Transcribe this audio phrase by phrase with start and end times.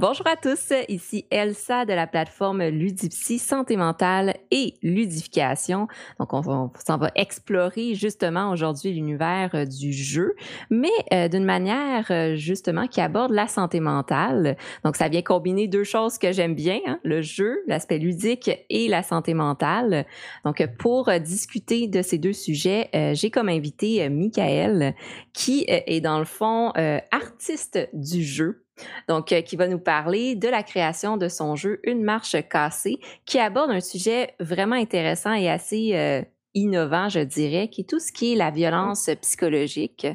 [0.00, 5.88] Bonjour à tous, ici Elsa de la plateforme Ludipsy Santé mentale et ludification.
[6.20, 10.36] Donc on, s'en va explorer justement aujourd'hui l'univers euh, du jeu,
[10.70, 14.56] mais euh, d'une manière euh, justement qui aborde la santé mentale.
[14.84, 18.86] Donc ça vient combiner deux choses que j'aime bien, hein, le jeu, l'aspect ludique et
[18.86, 20.06] la santé mentale.
[20.44, 24.94] Donc pour discuter de ces deux sujets, j'ai comme invité Michael
[25.32, 26.72] qui est dans le fond
[27.10, 28.64] artiste du jeu
[29.08, 32.98] donc, euh, qui va nous parler de la création de son jeu Une marche cassée,
[33.24, 36.22] qui aborde un sujet vraiment intéressant et assez euh,
[36.54, 40.06] innovant, je dirais, qui est tout ce qui est la violence psychologique.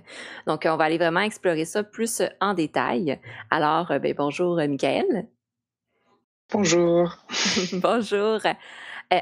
[0.48, 3.20] Donc, on va aller vraiment explorer ça plus en détail.
[3.50, 5.28] Alors, euh, ben, bonjour, Michael.
[6.52, 7.18] Bonjour.
[7.74, 8.40] bonjour.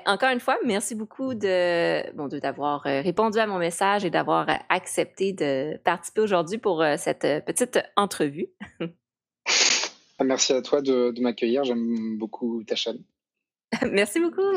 [0.06, 5.32] encore une fois, merci beaucoup de bon, d'avoir répondu à mon message et d'avoir accepté
[5.32, 8.48] de participer aujourd'hui pour cette petite entrevue.
[10.24, 11.64] Merci à toi de, m'accueillir.
[11.64, 13.04] J'aime beaucoup ta chaîne.
[13.92, 14.42] Merci beaucoup.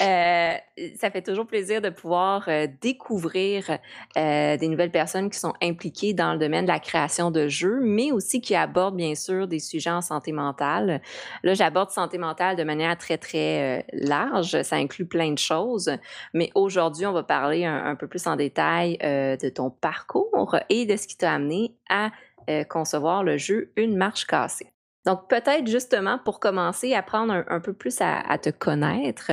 [0.00, 0.52] Euh,
[0.96, 3.78] ça fait toujours plaisir de pouvoir euh, découvrir
[4.16, 7.80] euh, des nouvelles personnes qui sont impliquées dans le domaine de la création de jeux,
[7.82, 11.00] mais aussi qui abordent bien sûr des sujets en santé mentale.
[11.42, 14.62] Là, j'aborde santé mentale de manière très très large.
[14.62, 15.90] Ça inclut plein de choses,
[16.32, 20.96] mais aujourd'hui, on va parler un peu plus en détail de ton parcours et de
[20.96, 22.10] ce qui t'a amené à
[22.48, 24.72] euh, concevoir le jeu Une marche cassée.
[25.06, 29.30] Donc, peut-être justement pour commencer, apprendre un, peu plus à, te connaître.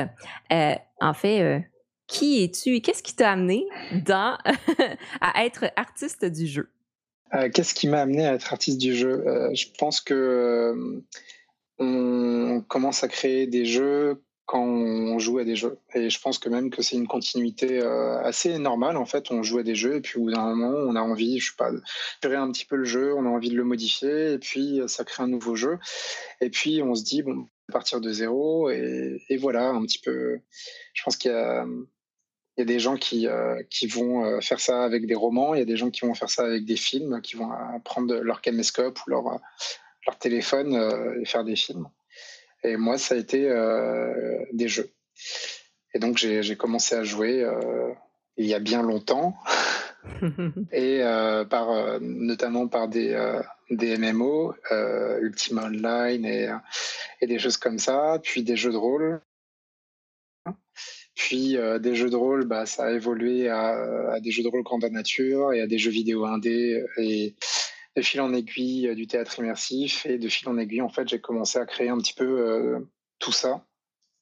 [0.52, 1.60] Euh, en fait, euh,
[2.08, 2.76] qui es-tu?
[2.76, 3.66] Et qu'est-ce qui t'a amené
[5.22, 6.70] à être artiste du jeu?
[7.54, 9.26] qu'est-ce qui m'a amené à être artiste du jeu?
[9.54, 11.04] je pense que
[11.80, 15.80] on commence à créer des jeux quand on joue à des jeux.
[15.94, 18.96] Et je pense que même que c'est une continuité euh, assez normale.
[18.98, 21.02] En fait, on joue à des jeux et puis au bout d'un moment, on a
[21.02, 21.82] envie, je sais pas, de
[22.22, 24.88] gérer un petit peu le jeu, on a envie de le modifier et puis euh,
[24.88, 25.80] ça crée un nouveau jeu.
[26.42, 30.40] Et puis on se dit, bon, à partir de zéro et, voilà, un petit peu.
[30.94, 31.66] Je pense qu'il y a,
[32.66, 35.78] des gens qui, euh, qui vont faire ça avec des romans, il y a des
[35.78, 37.50] gens qui vont faire ça avec des films, qui vont
[37.84, 39.24] prendre leur caméscope ou leur,
[40.06, 40.76] leur téléphone
[41.20, 41.90] et faire des films.
[42.66, 44.90] Et moi, ça a été euh, des jeux.
[45.94, 47.94] Et donc, j'ai commencé à jouer euh,
[48.38, 49.38] il y a bien longtemps.
[50.72, 53.16] et euh, par, notamment par des,
[53.70, 54.56] des MMO,
[55.22, 56.50] Ultima Online et,
[57.22, 59.22] et, des choses comme ça, puis des jeux de rôle.
[61.16, 64.64] Puis des jeux de rôle, bah, ça a évolué à, à, des jeux de rôle
[64.64, 67.36] grandeur nature et à des jeux vidéo indés et,
[67.96, 71.08] de fil en aiguille euh, du théâtre immersif et de fil en aiguille, en fait,
[71.08, 72.80] j'ai commencé à créer un petit peu euh,
[73.20, 73.66] tout ça.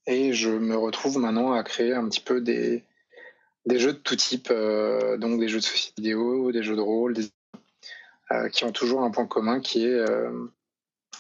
[0.06, 2.83] Et je me retrouve maintenant à créer un petit peu des,
[3.66, 6.81] des jeux de tout type, euh, donc des jeux de société vidéo, des jeux de
[6.81, 7.16] rôle,
[8.51, 10.03] qui ont toujours un point commun qui est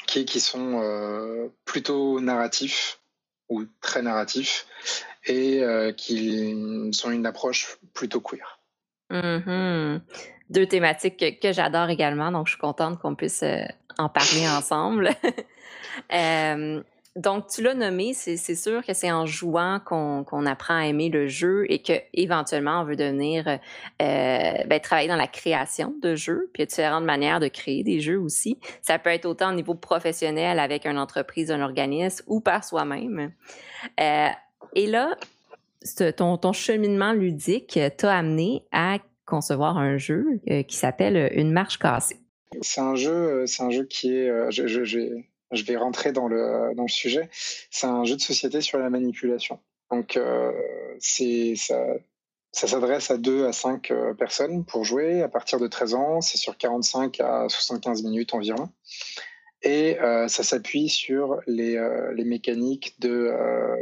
[0.07, 3.01] qui, qui sont plutôt narratifs
[3.49, 4.65] ou très narratifs
[5.27, 5.61] et
[5.95, 8.59] qui sont une approche plutôt queer.
[9.11, 10.01] Mm-hmm
[10.53, 13.63] deux thématiques que, j'adore également, donc je suis contente qu'on puisse euh,
[13.97, 15.09] en parler ensemble.
[16.11, 16.81] Euh,
[17.15, 21.27] donc, tu l'as nommé, c'est sûr que c'est en jouant qu'on apprend à aimer le
[21.27, 23.57] jeu et qu'éventuellement, on veut devenir, euh,
[24.65, 27.83] ben, travailler dans la création de jeux, puis il y a différentes manières de créer
[27.83, 28.57] des jeux aussi.
[28.81, 33.31] Ça peut être autant au niveau professionnel avec une entreprise, un organisme ou par soi-même.
[33.99, 35.15] et là,
[36.17, 38.97] ton, ton cheminement ludique t'a amené à
[39.33, 42.19] concevoir un jeu euh, qui s'appelle euh, Une marche cassée.
[42.61, 46.27] C'est un jeu, euh, c'est un jeu qui est, je, je, je, vais rentrer dans
[46.27, 47.31] le, dans le sujet.
[47.71, 49.59] C'est un jeu de société sur la manipulation.
[49.89, 50.19] Donc,
[50.99, 51.83] c'est ça,
[52.51, 56.21] ça s'adresse à 2 à 5 personnes pour jouer à partir de 13 ans.
[56.21, 58.69] C'est sur 45 à 75 minutes environ.
[59.61, 61.79] Et ça s'appuie sur les,
[62.15, 63.31] les mécaniques de,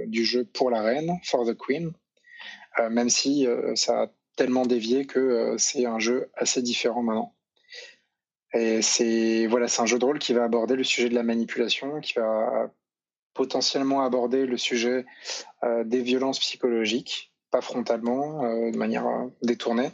[0.07, 1.93] du jeu pour la reine, For the Queen,
[2.89, 4.07] même si ça a
[4.41, 7.35] tellement dévié que euh, c'est un jeu assez différent maintenant.
[8.55, 11.21] Et c'est voilà, c'est un jeu de rôle qui va aborder le sujet de la
[11.21, 12.71] manipulation, qui va
[13.35, 15.05] potentiellement aborder le sujet
[15.63, 19.05] euh, des violences psychologiques, pas frontalement, euh, de manière
[19.43, 19.91] détournée,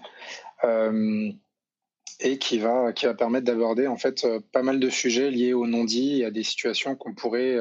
[2.21, 5.67] et qui va qui va permettre d'aborder en fait pas mal de sujets liés au
[5.67, 7.57] non-dit et à des situations qu'on pourrait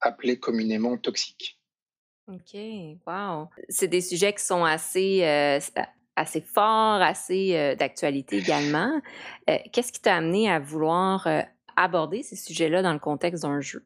[0.00, 1.60] appeler communément toxiques.
[2.26, 2.54] OK,
[3.06, 3.48] wow.
[3.68, 5.22] C'est des sujets qui sont assez,
[6.20, 9.00] assez forts, assez euh, d'actualité également.
[9.48, 11.26] Euh, qu'est-ce qui t'a amené à vouloir
[11.76, 13.84] aborder ces sujets-là dans le contexte d'un jeu?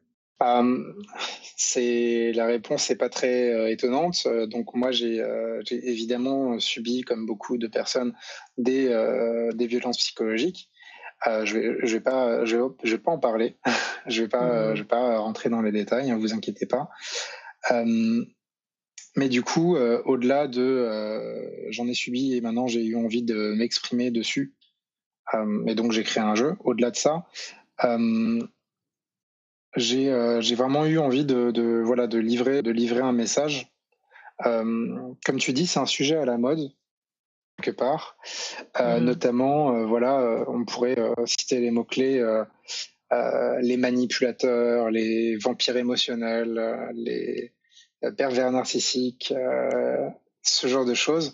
[1.55, 4.27] c'est la réponse n'est pas très étonnante.
[4.49, 5.23] Donc moi j'ai
[5.71, 8.13] évidemment subi comme beaucoup de personnes
[8.57, 8.89] des,
[9.53, 10.69] des violences psychologiques.
[11.25, 13.55] je vais, je vais pas, je vais, pas en parler.
[14.07, 14.75] je vais pas, mmh.
[14.75, 16.11] je vais pas rentrer dans les détails.
[16.11, 16.89] Ne vous inquiétez pas.
[19.15, 24.11] Mais du coup, au-delà de, j'en ai subi et maintenant j'ai eu envie de m'exprimer
[24.11, 24.53] dessus.
[25.67, 26.55] et donc j'ai créé un jeu.
[26.59, 27.25] Au-delà de ça,
[29.77, 33.71] j'ai vraiment eu envie de, de, voilà de livrer de livrer un message.
[34.43, 36.71] comme tu dis, c'est un sujet à la mode
[37.61, 38.17] quelque part.
[38.79, 39.03] Euh, mmh.
[39.03, 42.23] Notamment, euh, voilà, euh, on pourrait citer les mots-clés
[43.61, 47.53] les manipulateurs, les vampires émotionnels, les
[48.17, 49.33] pervers narcissiques,
[50.41, 51.33] ce genre de choses.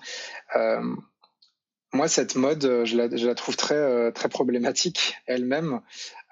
[1.94, 5.82] moi, cette mode, je la, je la trouve très, très problématique elle-même.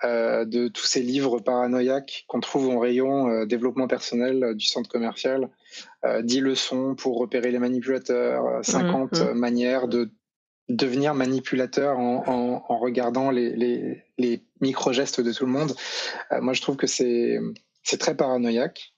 [0.06, 4.66] Euh, de tous ces livres paranoïaques qu'on trouve en rayon euh, développement personnel euh, du
[4.66, 5.50] centre commercial,
[6.24, 9.34] 10 leçons pour repérer les manipulateurs, 50 mmh, mmh.
[9.34, 10.10] manières de
[10.70, 14.04] devenir manipulateur en, regardant les,
[14.62, 15.74] micro-gestes de tout le monde.
[16.40, 17.40] moi, je trouve que c'est
[18.00, 18.94] très paranoïaque,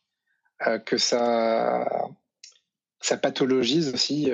[0.86, 1.88] que ça,
[3.00, 4.32] ça pathologise aussi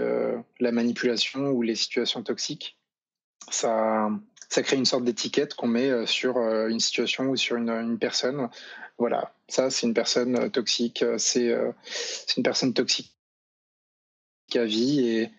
[0.60, 2.78] la manipulation ou les situations toxiques.
[3.50, 4.10] Ça,
[4.50, 7.98] ça crée une sorte d'étiquette qu'on met euh, sur euh, une situation ou sur une,
[8.00, 8.50] personne.
[8.98, 11.54] Voilà, ça c'est une personne euh, toxique, c'est
[12.38, 13.14] une personne toxique
[14.56, 15.32] à vie et,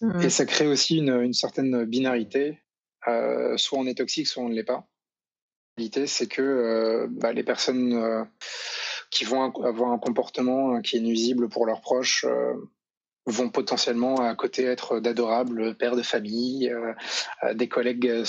[0.00, 0.20] mmh.
[0.22, 2.58] et ça crée aussi une, certaine binarité.
[3.56, 4.88] soit on est toxique, soit on ne l'est pas.
[5.76, 8.28] La réalité, c'est que bah, les personnes
[9.14, 12.26] qui vont avoir un comportement qui est nuisible pour leurs proches
[13.26, 16.92] vont potentiellement à côté être d'adorables pères de famille, euh,
[17.44, 18.24] euh, des collègues,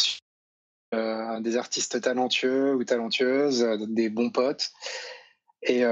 [0.94, 4.72] euh, des artistes talentueux ou talentueuses, des bons potes.
[5.64, 5.84] Et,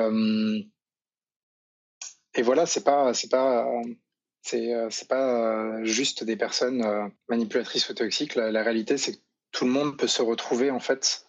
[2.41, 3.67] voilà, c'est pas, c'est pas,
[4.41, 8.35] c'est, pas juste des personnes manipulatrices ou toxiques.
[8.35, 11.25] La, réalité, c'est que tout le monde peut se retrouver en fait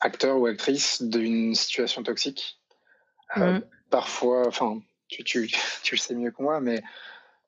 [0.00, 2.58] acteur ou actrice d'une situation toxique.
[3.36, 3.60] Mmh.
[3.90, 4.80] Parfois, enfin,
[5.10, 5.50] tu, tu,
[5.82, 6.82] tu, le sais mieux que moi, mais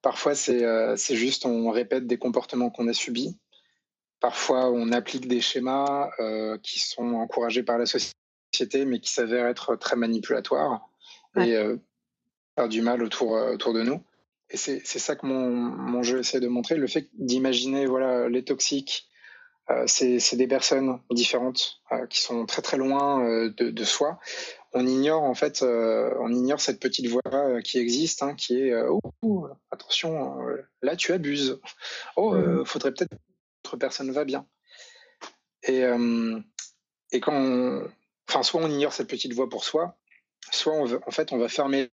[0.02, 3.38] parfois euh, c'est juste on répète des comportements qu'on a subis.
[4.20, 9.46] Parfois on applique des schémas euh, qui sont encouragés par la société, mais qui s'avèrent
[9.46, 10.88] être très manipulatoires
[11.36, 11.76] et euh,
[12.56, 14.02] faire du mal autour, autour de nous.
[14.50, 18.44] Et c'est ça que mon, mon, jeu essaie de montrer, le fait d'imaginer voilà, les
[18.44, 19.08] toxiques,
[19.86, 21.80] c'est des personnes différentes
[22.10, 24.18] qui sont très très loin de, de, soi
[24.74, 28.58] on ignore en fait, euh, on ignore cette petite voix euh, qui existe, hein, qui
[28.58, 28.90] est euh,
[29.22, 30.38] oh, attention,
[30.80, 31.60] là tu abuses.
[32.16, 32.64] Oh, mm.
[32.64, 33.16] faudrait peut-être que
[33.64, 34.46] autre personne va bien.
[35.64, 35.82] Et,
[37.12, 37.82] et quand,
[38.28, 39.96] enfin, soit on ignore cette petite voix pour soi,
[40.50, 41.90] soit on en fait, on va fermer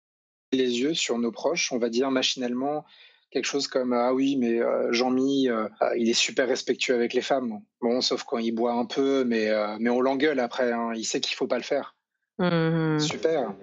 [0.51, 1.71] les yeux sur nos proches.
[1.71, 2.85] On va dire machinalement
[3.33, 5.49] quelque chose comme ah oui mais Jean-Mi
[5.97, 9.51] il est super respectueux avec les femmes bon sauf quand il boit un peu mais
[9.79, 10.93] mais on l'engueule après hein.
[10.95, 11.95] il sait qu'il faut pas le faire
[12.39, 13.55] Mmh Super.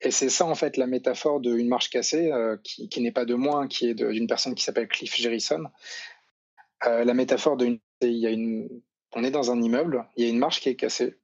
[0.00, 3.34] Et c'est ça, en fait, la métaphore d'une marche cassée, euh, qui, n'est pas de
[3.34, 5.64] moi, hein, qui est d'une personne qui s'appelle Cliff Jerrison.
[6.86, 7.78] Euh, la métaphore d'une.
[8.00, 8.68] Il y a une,
[9.14, 11.14] on est dans un immeuble, il y a une marche qui est cassée.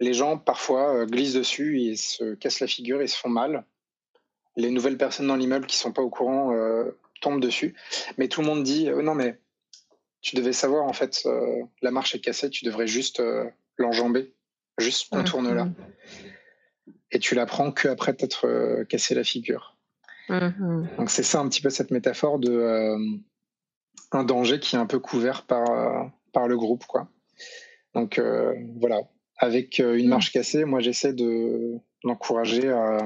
[0.00, 3.66] Les gens, parfois, euh, glissent dessus et se cassent la figure et se font mal.
[4.58, 6.52] Les nouvelles personnes dans l'immeuble qui ne sont pas au courant
[7.22, 7.74] tombent dessus.
[8.18, 9.38] Mais tout le monde dit Non, mais
[10.20, 11.26] tu devais savoir, en fait,
[11.80, 13.22] la marche est cassée, tu devrais juste
[13.78, 14.34] l'enjamber.
[14.78, 15.64] Juste contourne-la.
[15.64, 15.74] Mmh.
[17.10, 19.76] Et tu l'apprends qu'après t'être euh, cassé la figure.
[20.28, 20.86] Mmh.
[20.98, 22.98] Donc c'est ça un petit peu cette métaphore de euh,
[24.12, 26.84] un danger qui est un peu couvert par, euh, par le groupe.
[26.86, 27.08] Quoi.
[27.94, 28.20] Donc
[28.78, 29.00] voilà,
[29.38, 30.08] avec une mmh.
[30.08, 33.04] marche cassée, moi j'essaie de l'encourager à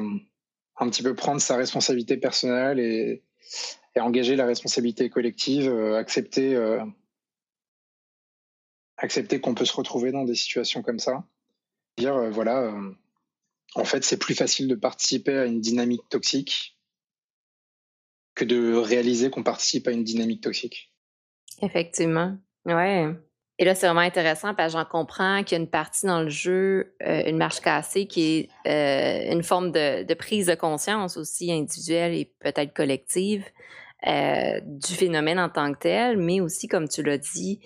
[0.77, 3.23] un petit peu prendre sa responsabilité personnelle et,
[3.97, 6.57] engager la responsabilité collective, accepter,
[8.97, 11.27] accepter qu'on peut se retrouver dans des situations comme ça
[11.97, 12.95] dire, euh, voilà, euh,
[13.75, 16.79] en fait, c'est plus facile de participer à une dynamique toxique
[18.35, 20.93] que de réaliser qu'on participe à une dynamique toxique.
[21.61, 22.39] Effectivement.
[22.65, 23.09] Ouais.
[23.63, 26.21] Et là, c'est vraiment intéressant parce que j'en comprends qu'il y a une partie dans
[26.21, 31.53] le jeu, euh, une marche cassée, qui est une forme de, prise de conscience aussi
[31.53, 33.45] individuelle et peut-être collective
[34.05, 37.61] du phénomène en tant que tel, mais aussi, comme tu l'as dit,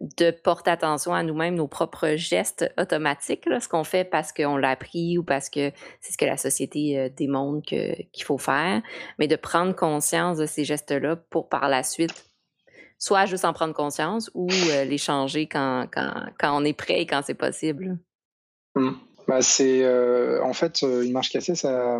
[0.00, 4.70] de porter attention à nous-mêmes, nos propres gestes automatiques, ce qu'on fait parce qu'on l'a
[4.70, 8.80] appris ou parce que c'est ce que la société euh, démontre qu'il faut faire,
[9.18, 12.29] mais de prendre conscience de ces gestes-là pour par la suite
[13.00, 15.88] soit juste en prendre conscience ou euh, les changer quand,
[16.42, 17.98] on est prêt et quand c'est possible.
[18.76, 18.90] Mmh.
[19.26, 21.98] Bah, c'est euh, en fait une marche cassée, ça,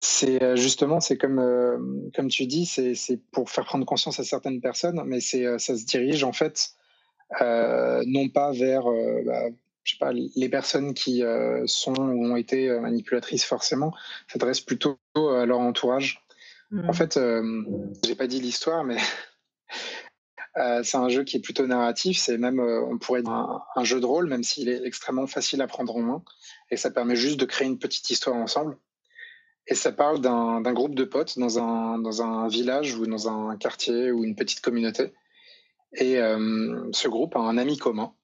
[0.00, 5.02] C'est justement, c'est comme, comme tu dis, c'est pour faire prendre conscience à certaines personnes,
[5.04, 6.70] mais ça se dirige en fait
[7.40, 8.84] non pas vers
[9.26, 9.48] bah,
[9.84, 11.22] je sais pas, les personnes qui
[11.66, 13.92] sont ou ont été manipulatrices forcément
[14.28, 16.24] s'adressent plutôt à leur entourage.
[16.72, 16.94] En mmh.
[16.94, 17.18] fait,
[18.04, 18.96] j'ai pas dit l'histoire, mais
[20.84, 22.18] c'est un jeu qui est plutôt narratif.
[22.18, 25.66] C'est même, on pourrait dire un, jeu de rôle, même s'il est extrêmement facile à
[25.66, 26.22] prendre en main.
[26.70, 28.78] Et ça permet juste de créer une petite histoire ensemble.
[29.66, 33.56] Et ça parle d'un groupe de potes dans un, dans un village ou dans un
[33.56, 35.12] quartier ou une petite communauté.
[35.92, 38.14] Et ce groupe a un ami commun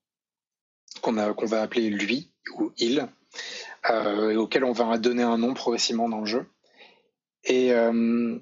[1.03, 3.09] qu'on va appeler lui ou il,
[3.91, 6.47] euh, auquel on va donner un nom progressivement dans le jeu.
[7.47, 8.39] Et euh,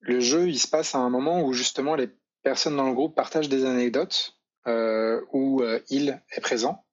[0.00, 2.08] le jeu, il se passe à un moment où justement les
[2.42, 6.84] personnes dans le groupe partagent des anecdotes euh, où il est présent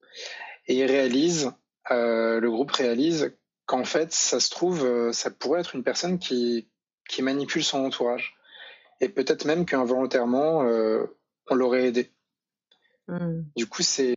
[0.67, 1.51] et il réalise,
[1.89, 3.35] le groupe réalise
[3.65, 6.69] qu'en fait, ça se trouve, ça pourrait être une personne qui,
[7.09, 8.35] qui manipule son entourage.
[8.99, 10.59] Et peut-être même qu'involontairement,
[11.49, 12.11] on l'aurait aidé.
[13.07, 13.43] Hmm.
[13.55, 14.15] Du coup, c'est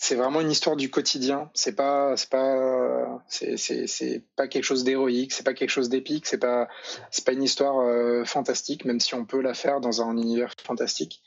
[0.00, 1.50] c'est vraiment une histoire du quotidien.
[1.54, 5.32] C'est pas, c'est pas, c'est, pas quelque chose d'héroïque.
[5.32, 6.24] C'est pas quelque chose d'épique.
[6.26, 6.68] C'est pas,
[7.10, 10.54] c'est pas une histoire euh, fantastique, même si on peut la faire dans un univers
[10.64, 11.20] fantastique.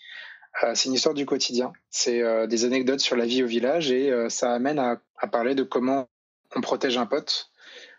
[0.63, 1.73] Euh, c'est une histoire du quotidien.
[1.89, 5.53] C'est euh, des anecdotes sur la vie au village et ça amène à, à, parler
[5.53, 6.07] de comment
[6.55, 7.51] on protège un pote,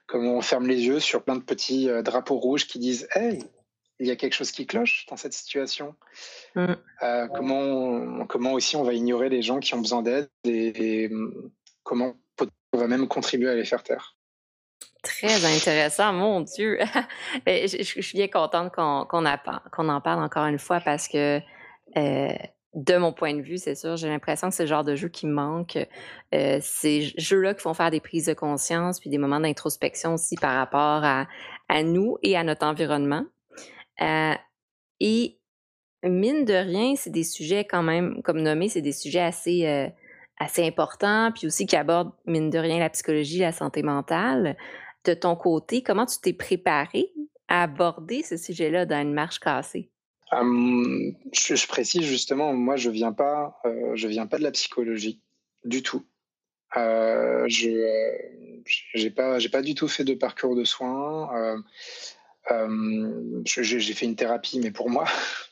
[0.06, 3.44] comment on ferme les yeux sur plein de petits drapeaux rouges qui disent Hey,
[3.98, 5.94] il y a quelque chose qui cloche dans cette situation.
[6.54, 6.74] Mm.
[7.02, 11.10] Euh, comment, comment aussi on va ignorer les gens qui ont besoin d'aide et,
[11.82, 12.14] comment
[12.72, 14.16] on va même contribuer à les faire taire?
[15.02, 16.78] Très intéressant, mon Dieu.
[17.46, 21.40] je, suis bien contente qu'on en parle encore une fois parce que
[21.96, 22.32] euh,
[22.74, 25.08] de mon point de vue, c'est sûr, j'ai l'impression que c'est le genre de jeu
[25.08, 25.76] qui manque.
[26.34, 30.36] Euh, ces jeux-là qui font faire des prises de conscience puis des moments d'introspection aussi
[30.36, 31.26] par rapport à,
[31.68, 33.24] à nous et à notre environnement.
[34.02, 34.34] Euh,
[35.00, 35.38] et
[36.02, 39.88] mine de rien, c'est des sujets quand même, comme nommé, c'est des sujets assez, euh,
[40.38, 44.56] assez importants, puis aussi qui abordent, mine de rien, la psychologie, la santé mentale.
[45.04, 47.12] De ton côté, comment tu t'es préparé
[47.48, 49.90] à aborder ce sujet-là dans une marche cassée?
[50.32, 53.14] Je, précise justement, moi je viens
[53.66, 55.20] euh, viens pas de la psychologie
[55.64, 56.06] du tout.
[56.74, 57.46] je
[58.94, 61.62] j'ai pas pas du tout fait de parcours de soins.
[62.50, 65.04] Euh, j'ai fait une thérapie, mais pour moi,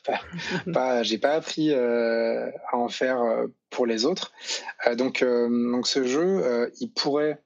[0.73, 4.33] pas, j'ai pas appris euh, à en faire euh, pour les autres.
[4.95, 7.41] donc, donc ce jeu, il pourrait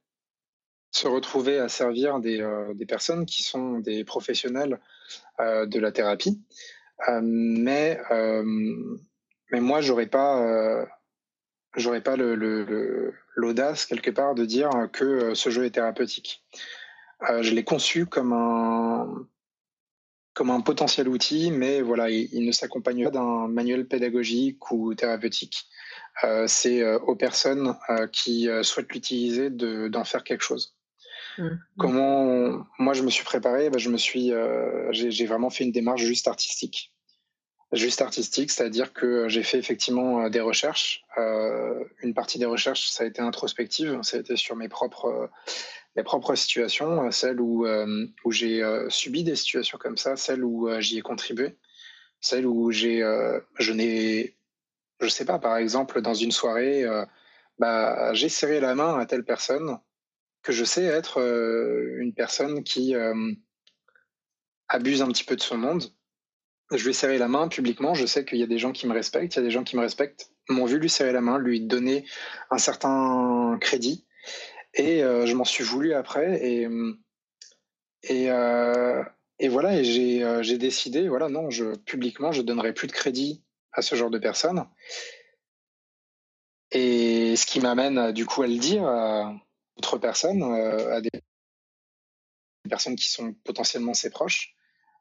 [0.91, 4.79] se retrouver à servir des, des, personnes qui sont des professionnels
[5.39, 6.41] de la thérapie,
[7.21, 7.99] mais
[9.51, 10.87] mais moi, j'aurais pas
[11.75, 12.15] j'aurais pas
[13.35, 16.43] l'audace quelque part de dire que ce jeu est thérapeutique.
[17.41, 19.27] je l'ai conçu comme un
[20.35, 25.65] comme un potentiel outil, mais voilà, il, ne s'accompagne pas d'un manuel pédagogique ou thérapeutique.
[26.25, 30.75] Euh, c'est euh, aux personnes euh, qui souhaitent l'utiliser d'en faire quelque chose.
[31.37, 31.47] Mmh.
[31.77, 34.31] Comment moi je me suis préparé bah, Je me suis,
[34.91, 36.93] j'ai vraiment fait une démarche juste artistique,
[37.75, 41.03] juste artistique, c'est-à-dire que j'ai fait effectivement des recherches.
[42.01, 45.29] une partie des recherches, ça a été introspective, ça a été sur mes propres
[45.95, 50.43] mes propres situations, euh, celles où, euh, j'ai euh, subi des situations comme ça, celles
[50.43, 51.57] où j'y ai contribué,
[52.19, 52.99] celles où j'ai,
[53.59, 54.35] je n'ai,
[54.99, 56.83] je sais pas, par exemple, dans une soirée,
[57.59, 59.77] bah, j'ai serré la main à telle personne
[60.41, 61.19] que je sais être
[61.99, 62.95] une personne qui
[64.67, 65.83] abuse un petit peu de son monde.
[66.71, 68.87] Je lui ai serré la main publiquement, je sais qu'il y a des gens qui
[68.87, 71.21] me respectent, il y a des gens qui me respectent, m'ont vu lui serrer la
[71.21, 72.05] main, lui donner
[72.49, 74.05] un certain crédit.
[74.73, 76.43] Et euh, je m'en suis voulu après.
[76.43, 76.67] Et,
[78.03, 79.03] et, euh,
[79.39, 82.93] et voilà, et j'ai euh, décidé, voilà, non, je, publiquement, je ne donnerai plus de
[82.93, 84.65] crédit à ce genre de personnes.
[86.71, 89.33] Et ce qui m'amène du coup à le dire à
[89.77, 91.09] d'autres personnes, à des
[92.67, 94.54] personnes qui sont potentiellement ses proches.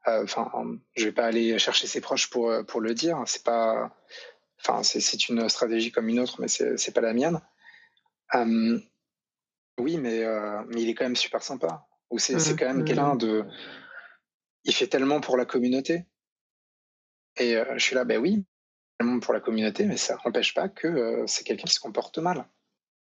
[0.07, 0.51] Enfin,
[0.97, 3.23] je vais pas aller chercher ses proches pour pour le dire.
[3.27, 3.91] C'est pas,
[4.61, 7.41] enfin, c'est une stratégie comme une autre, mais c'est pas la mienne.
[9.79, 11.87] Oui, mais, euh, mais il est quand même super sympa.
[12.11, 13.45] Ou c'est mmh quand même mmh quelqu'un de.
[14.65, 16.05] Il fait tellement pour la communauté.
[17.37, 18.45] Et euh, je suis là, ben oui,
[18.99, 22.19] tellement pour la communauté, mais ça n'empêche pas que euh, c'est quelqu'un qui se comporte
[22.19, 22.47] mal.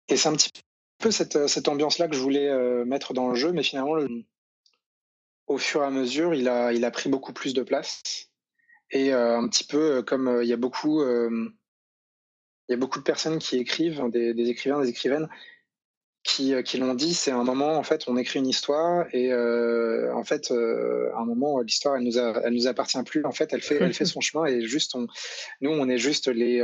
[0.09, 0.52] Et c'est un petit
[0.99, 3.97] peu cette, cette ambiance-là que je voulais mettre dans le jeu, mais finalement,
[5.50, 8.28] au fur et à mesure, il a, il a pris beaucoup plus de place.
[8.92, 11.02] Et un petit peu comme il y a beaucoup.
[11.02, 15.28] y a beaucoup de personnes qui écrivent, des, écrivains, des écrivaines,
[16.23, 17.14] qui, qui l'ont dit.
[17.14, 21.61] C'est un moment, en fait, on écrit une histoire et en fait, à un moment,
[21.61, 23.25] l'histoire, elle nous elle nous appartient plus.
[23.25, 24.95] En fait, elle fait, elle fait son chemin et juste,
[25.61, 26.62] nous, on est juste les,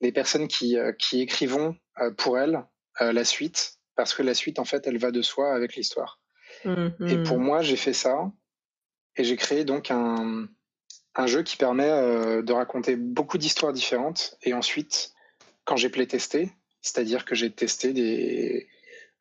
[0.00, 1.76] les personnes qui, qui écrivons
[2.16, 2.64] pour elle
[2.98, 6.19] la suite parce que la suite, en fait, elle va de soi avec l'histoire.
[6.64, 8.30] Et pour mmh moi, j'ai fait ça
[9.16, 10.46] et j'ai créé donc un,
[11.14, 14.36] un jeu qui permet euh, de raconter beaucoup d'histoires différentes.
[14.42, 15.12] Et ensuite,
[15.64, 16.50] quand j'ai playtesté,
[16.82, 18.68] c'est-à-dire que j'ai testé des.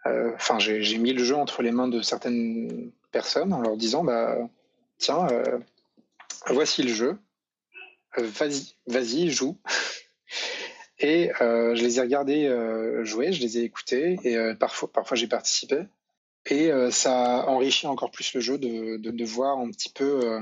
[0.06, 4.04] Euh, enfin, j'ai mis le jeu entre les mains de certaines personnes en leur disant
[4.04, 4.38] bah,
[4.98, 5.60] tiens, euh,
[6.48, 7.18] voici le jeu,
[8.18, 9.60] vas-y, vas-y, joue.
[11.02, 12.54] Et je les ai regardés
[13.04, 15.86] jouer, je les ai écoutés et parfois, parfois j'ai participé.
[16.46, 20.40] Et ça enrichit encore plus le jeu de, de, de voir un petit peu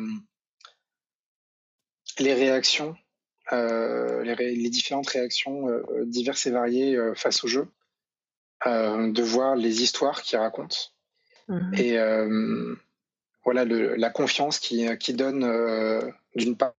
[2.19, 2.95] les réactions,
[3.53, 7.67] euh, les, différentes réactions euh, diverses et variées euh, face au jeu,
[8.65, 10.95] de voir les histoires qu'il raconte
[11.47, 11.73] mhm.
[11.75, 11.97] et
[13.45, 16.73] voilà la confiance qui, qui donne d'une part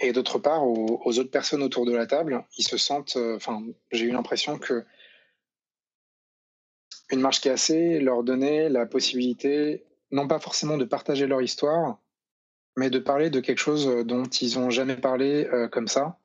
[0.00, 4.06] et d'autre part aux, autres personnes autour de la table, ils se sentent, enfin j'ai
[4.06, 4.84] eu l'impression que
[7.10, 11.98] une marche cassée leur donnait la possibilité non pas forcément de partager leur histoire,
[12.76, 16.18] mais de parler de quelque chose euh, dont ils n'ont jamais parlé euh, comme ça,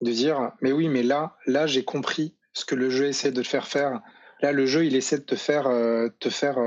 [0.00, 3.42] de dire mais oui, mais là, là j'ai compris ce que le jeu essaie de
[3.42, 4.00] te faire faire.
[4.40, 6.58] Là, le jeu, il essaie de te faire, euh, te faire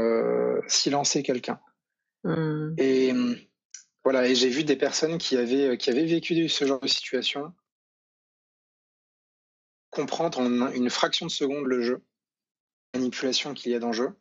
[0.65, 1.59] silencer quelqu'un.
[2.23, 2.75] Mmh.
[2.77, 3.13] Et
[4.03, 7.53] voilà, et j'ai vu des personnes qui avaient, qui avaient vécu ce genre de situation
[9.95, 12.03] comprendre en une fraction de seconde le jeu,
[12.95, 14.15] manipulation qu'il y a dans le jeu,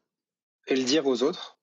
[0.67, 1.59] et le dire aux autres.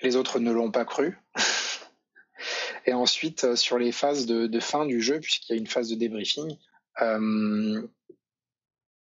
[0.00, 1.18] Les autres ne l'ont pas cru.
[2.86, 5.90] Et ensuite, euh, sur les phases de, fin du jeu, puisqu'il y a une phase
[5.90, 6.56] de débriefing,
[7.02, 7.86] euh,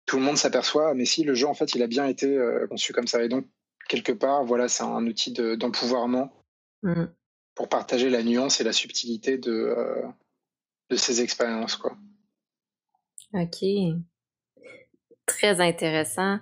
[0.06, 2.66] tout le monde s'aperçoit, mais si le jeu, en fait, il a bien été euh,
[2.68, 3.24] conçu comme ça.
[3.24, 3.46] Et donc,
[3.88, 6.30] quelque part, voilà, c'est un outil d'empouvoirment
[6.82, 7.04] mmh.
[7.54, 9.74] pour partager la nuance et la subtilité de,
[10.90, 11.76] de ces expériences.
[11.76, 11.96] Quoi.
[13.34, 13.64] Ok.
[15.26, 16.38] Très intéressant.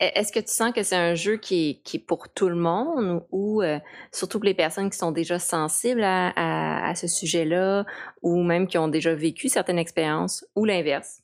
[0.00, 3.22] E, est-ce que tu sens que c'est un jeu qui est, pour tout le monde
[3.30, 3.78] ou euh,
[4.12, 7.84] surtout pour les personnes qui sont déjà sensibles à, ce sujet-là
[8.22, 11.20] ou même qui ont déjà vécu certaines expériences ou l'inverse,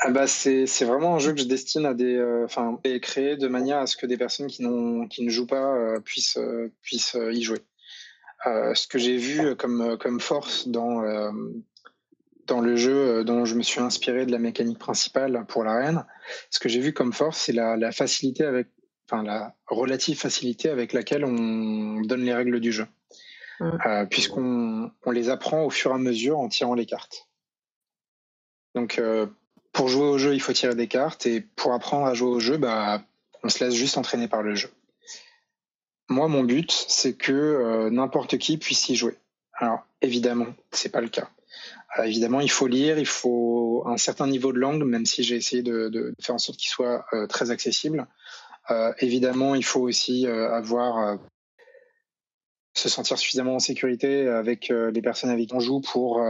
[0.00, 3.48] ah bah c'est, vraiment un jeu que je destine à des, euh, enfin, créé de
[3.48, 6.38] manière à ce que des personnes qui, n'ont, qui ne jouent pas euh, puissent,
[6.82, 7.60] puissent y jouer.
[8.44, 11.02] ce que j'ai vu comme, comme force dans,
[12.48, 16.04] dans le jeu euh, dont je me suis inspiré de la mécanique principale pour l'arène,
[16.50, 18.68] ce que j'ai vu comme force, c'est la, facilité avec,
[19.06, 22.86] enfin la relative facilité avec laquelle on donne les règles du jeu,
[23.60, 23.70] mmh.
[23.86, 27.28] euh, puisqu'on on les apprend au fur et à mesure en tirant les cartes.
[28.74, 29.26] Donc euh,
[29.72, 32.40] pour jouer au jeu, il faut tirer des cartes, et pour apprendre à jouer au
[32.40, 33.02] jeu, bah,
[33.44, 34.70] on se laisse juste entraîner par le jeu.
[36.08, 39.18] Moi, mon but, c'est que n'importe qui puisse y jouer.
[39.52, 41.28] Alors, évidemment, c'est pas le cas.
[41.96, 45.36] Euh, évidemment, il faut lire, il faut un certain niveau de langue, même si j'ai
[45.36, 48.06] essayé de, faire en sorte qu'il soit euh, très accessible.
[48.70, 51.18] Euh, évidemment, il faut aussi avoir
[52.74, 56.22] se sentir suffisamment en sécurité avec les personnes avec qui on joue pour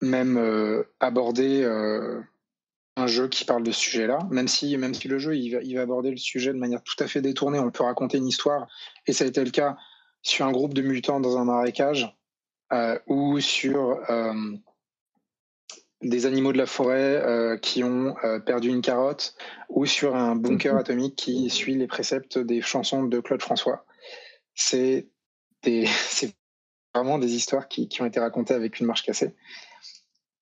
[0.00, 1.64] même aborder
[2.96, 5.62] un jeu qui parle de ce sujet-là, même si, même si le jeu il va,
[5.62, 8.28] il va, aborder le sujet de manière tout à fait détournée, on peut raconter une
[8.28, 8.68] histoire,
[9.06, 9.76] et ça a été le cas
[10.22, 12.15] sur un groupe de mutants dans un marécage,
[13.06, 14.56] ou sur euh,
[16.02, 19.34] des animaux de la forêt euh, qui ont perdu une carotte,
[19.68, 20.80] ou sur un bunker mhm.
[20.80, 23.84] atomique qui suit les préceptes des chansons de Claude François.
[24.54, 25.08] C'est
[26.94, 29.34] vraiment des histoires qui, qui, ont été racontées avec une marche cassée.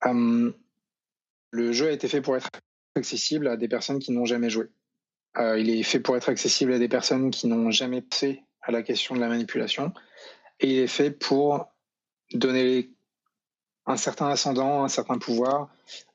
[0.05, 2.49] le jeu a été fait pour être
[2.95, 4.67] accessible à des personnes qui n'ont jamais joué.
[5.39, 8.83] il est fait pour être accessible à des personnes qui n'ont jamais fait à la
[8.83, 9.93] question de la manipulation.
[10.61, 11.74] Et il est fait pour
[12.33, 12.91] donner
[13.87, 15.69] un certain ascendant, un certain pouvoir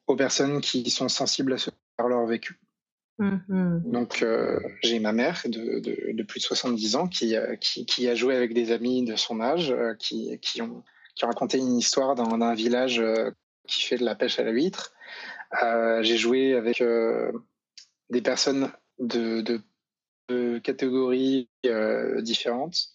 [0.08, 2.58] aux personnes qui sont sensibles à ce par leur vécu.
[3.20, 3.92] Mm-hmm.
[3.92, 5.80] Donc, euh, j'ai ma mère de,
[6.14, 9.42] de, plus de 70 ans qui, qui, qui, a joué avec des amis de son
[9.42, 10.84] âge euh, qui, qui, ont,
[11.16, 13.32] qui ont raconté une histoire dans un village euh,
[13.68, 14.94] qui fait de la pêche à la huître.
[16.02, 16.82] j'ai joué avec
[18.10, 19.42] des personnes de,
[20.30, 21.50] de catégories
[22.22, 22.94] différentes.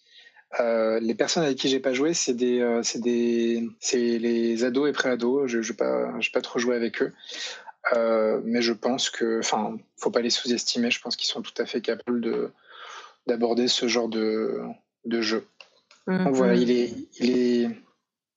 [0.61, 4.65] Euh, les personnes avec qui j'ai pas joué, c'est des, euh, c'est des, c'est les
[4.65, 5.49] ados et pré-ados.
[5.49, 7.13] Je, je pas, pas trop joué avec eux,
[7.93, 10.91] euh, mais je pense que, enfin, faut pas les sous-estimer.
[10.91, 12.51] Je pense qu'ils sont tout à fait capables de
[13.27, 14.61] d'aborder ce genre de,
[15.07, 15.47] de jeu.
[16.07, 17.71] Donc voilà, il est, il est,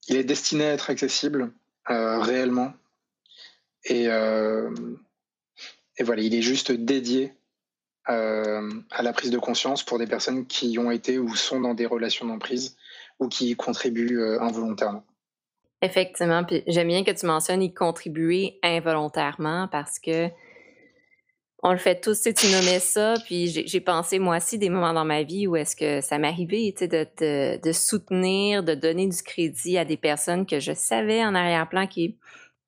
[0.07, 1.51] il est destiné à être accessible
[1.85, 2.73] réellement.
[3.83, 4.05] Et
[5.99, 7.33] et voilà, il est juste dédié
[8.07, 11.85] à la prise de conscience pour des personnes qui ont été ou sont dans des
[11.85, 12.77] relations d'emprise
[13.19, 15.03] ou qui y contribuent involontairement.
[15.81, 20.29] Effectivement, j'aime bien que tu mentionnes y contribuer involontairement parce que
[21.63, 24.93] on le fait tous, tu, tu nommais ça, puis j'ai pensé moi aussi des moments
[24.93, 29.85] dans ma vie où est-ce que ça m'arrivait, de, soutenir, de donner du crédit à
[29.85, 32.17] des personnes que je savais en arrière-plan qui,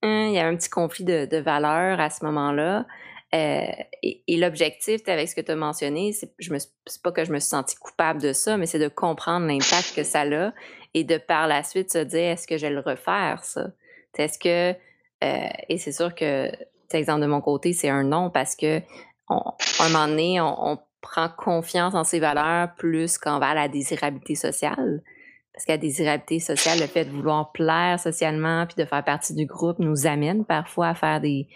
[0.01, 2.87] hein, il y avait un petit conflit de, de valeurs à ce moment-là.
[3.35, 3.67] Euh,
[4.01, 6.33] et, l'objectif, avec ce que tu as mentionné, c'est
[7.03, 10.03] pas que je me suis sentie coupable de ça, mais c'est de comprendre l'impact que
[10.03, 10.51] ça a
[10.95, 13.67] et de par la suite se dire est-ce que je vais le refaire, ça?
[14.17, 14.77] Est-ce que.
[15.23, 16.49] Euh, et c'est sûr que
[16.91, 18.81] exemple de mon côté, c'est un non parce que
[19.29, 19.39] on,
[19.79, 25.01] un moment donné, on, prend confiance en ses valeurs plus qu'envers la désirabilité sociale.
[25.53, 29.33] Parce que la désirabilité sociale, le fait de vouloir plaire socialement puis de faire partie
[29.33, 31.47] du groupe nous amène parfois à faire des,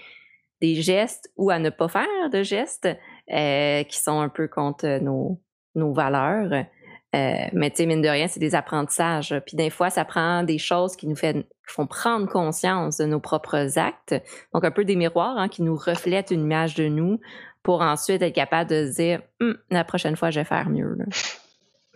[0.63, 2.87] des gestes ou à ne pas faire de gestes
[3.33, 6.53] euh, qui sont un peu contre nos, valeurs.
[6.53, 9.35] Euh, mais tu sais, mine de rien, c'est des apprentissages.
[9.45, 13.77] Puis des fois, ça prend des choses qui nous font prendre conscience de nos propres
[13.77, 14.15] actes.
[14.53, 17.19] Donc, un peu des miroirs hein, qui nous reflètent une image de nous
[17.61, 20.97] pour ensuite être capable de se dire hum, la prochaine fois, je vais faire mieux.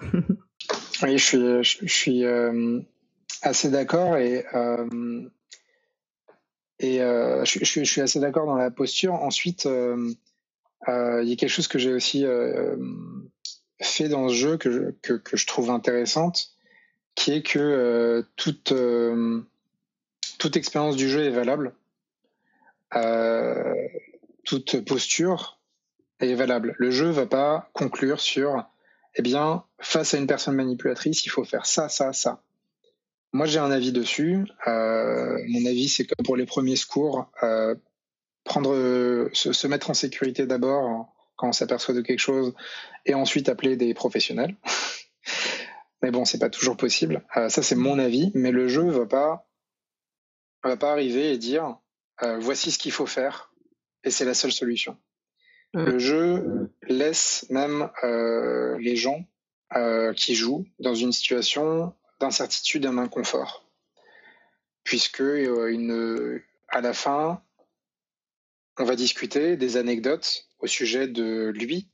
[0.03, 2.82] oui, je suis, je, suis euh,
[3.43, 4.43] assez d'accord et,
[6.80, 9.13] et je, je, suis assez d'accord dans la posture.
[9.13, 10.16] Ensuite, il
[10.88, 12.26] y a quelque chose que j'ai aussi
[13.82, 16.52] fait dans ce jeu que je, que, je trouve intéressante,
[17.16, 19.42] qui est que euh, toute, euh,
[20.40, 21.74] toute expérience du jeu est valable.
[22.96, 23.74] Euh,
[24.44, 25.60] toute posture
[26.20, 26.76] est valable.
[26.78, 28.66] Le jeu va pas conclure sur,
[29.16, 32.42] eh bien, face à une personne manipulatrice, il faut faire ça, ça, ça.
[33.34, 34.46] Moi, j'ai un avis dessus.
[34.66, 37.30] mon avis, c'est comme pour les premiers secours,
[38.44, 42.54] prendre, se, se, mettre en sécurité d'abord quand on s'aperçoit de quelque chose
[43.06, 44.56] et ensuite appeler des professionnels.
[46.02, 47.24] mais bon, c'est pas toujours possible.
[47.38, 49.48] Euh, ça, c'est mon avis, mais le jeu va pas,
[50.63, 51.78] va pas arriver et dire
[52.24, 53.54] euh, voici ce qu'il faut faire
[54.04, 54.98] et c'est la seule solution.
[55.74, 55.86] Mm.
[55.86, 59.26] Le jeu laisse même euh, les gens
[60.16, 63.65] qui jouent dans une situation d'incertitude et d'inconfort,
[64.84, 67.41] puisque une, à la fin,
[68.80, 71.89] on va discuter des anecdotes au sujet de lui,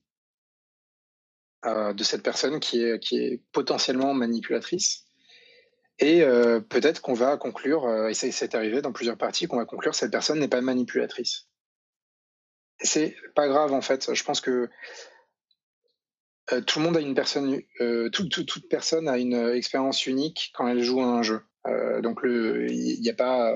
[1.66, 5.06] euh, de cette personne qui est, qui est potentiellement manipulatrice.
[6.00, 9.66] Et euh, peut-être qu'on va conclure, euh, et c'est arrivé dans plusieurs parties, qu'on va
[9.66, 11.48] conclure cette personne n'est pas manipulatrice.
[12.80, 14.14] C'est pas grave en fait.
[14.14, 14.70] Je pense que
[16.68, 17.62] tout le monde a une personne,
[18.12, 21.42] toute personne a une expérience unique quand elle joue à un jeu.
[22.02, 23.54] donc il n'y a pas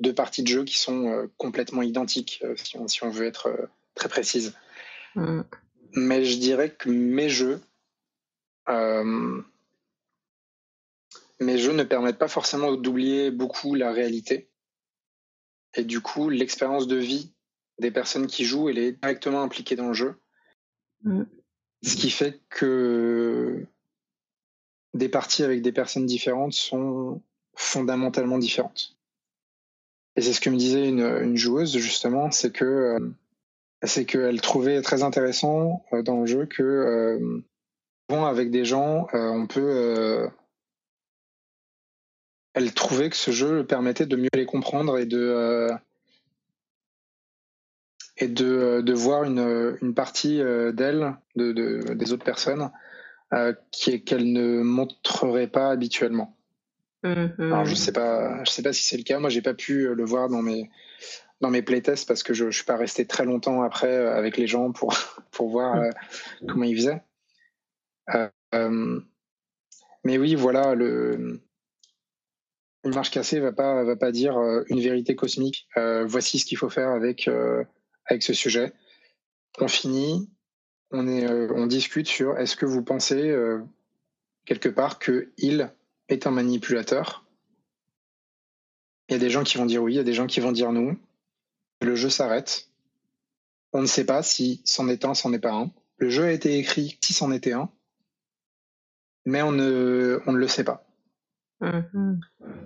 [0.00, 4.08] deux parties de jeu qui sont complètement identiques, si on, si, on, veut être très
[4.08, 4.54] précise.
[5.14, 5.42] Mm.
[5.94, 7.60] Mais je dirais que mes jeux,
[8.68, 9.42] euh,
[11.40, 14.50] mes jeux ne permettent pas forcément d'oublier beaucoup la réalité.
[15.74, 17.32] Et du coup, l'expérience de vie
[17.78, 20.20] des personnes qui jouent, elle est directement impliquée dans le jeu.
[21.02, 21.22] Mm.
[21.84, 23.66] Ce qui fait que
[24.94, 27.20] des parties avec des personnes différentes sont
[27.54, 28.96] fondamentalement différentes.
[30.16, 33.10] Et c'est ce que me disait une, joueuse, justement, c'est que euh,
[33.82, 37.44] c'est qu'elle trouvait très intéressant euh, dans le jeu que euh,
[38.08, 40.28] bon, avec des gens, on peut.
[42.54, 45.68] elle trouvait que ce jeu permettait de mieux les comprendre et de
[48.16, 52.70] et de, de voir une, une partie d'elle, de, de, des autres personnes,
[53.72, 56.36] qui qu'elle ne montrerait pas habituellement.
[57.02, 57.46] Mm-hmm.
[57.46, 59.18] Alors je sais pas, je sais pas si c'est le cas.
[59.18, 60.70] Moi, j'ai pas pu le voir dans mes
[61.40, 64.36] dans mes playtests parce que je ne suis pas resté très longtemps après euh, avec
[64.36, 64.94] les gens pour,
[65.30, 65.90] pour voir euh,
[66.48, 67.02] comment ils faisaient.
[68.14, 69.00] Euh,
[70.04, 71.40] mais oui, voilà, le,
[72.84, 75.66] une marche cassée va pas va pas dire une vérité cosmique.
[76.04, 77.28] voici ce qu'il faut faire avec
[78.06, 78.72] avec ce sujet.
[79.58, 80.30] On finit,
[80.90, 83.34] on est on discute sur est-ce que vous pensez
[84.44, 85.70] quelque part que il
[86.08, 87.24] est un manipulateur?
[89.08, 90.40] Il y a des gens qui vont dire oui, il y a des gens qui
[90.40, 90.96] vont dire non
[91.84, 92.68] le jeu s'arrête.
[93.72, 95.70] On ne sait pas si c'en est un, c'en est pas un.
[95.98, 97.70] Le jeu a été écrit si c'en était un,
[99.24, 100.86] mais on ne, on ne le sait pas.
[101.60, 102.20] Mm-hmm.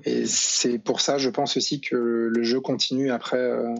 [0.05, 3.75] Et c'est pour ça, je pense aussi que le jeu continue après, euh,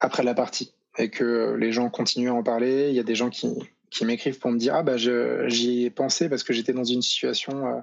[0.00, 2.88] après la partie et que les gens continuent à en parler.
[2.88, 3.54] Il y a des gens qui,
[3.90, 7.02] qui m'écrivent pour me dire Ah, bah, j'y ai pensé parce que j'étais dans une
[7.02, 7.80] situation euh,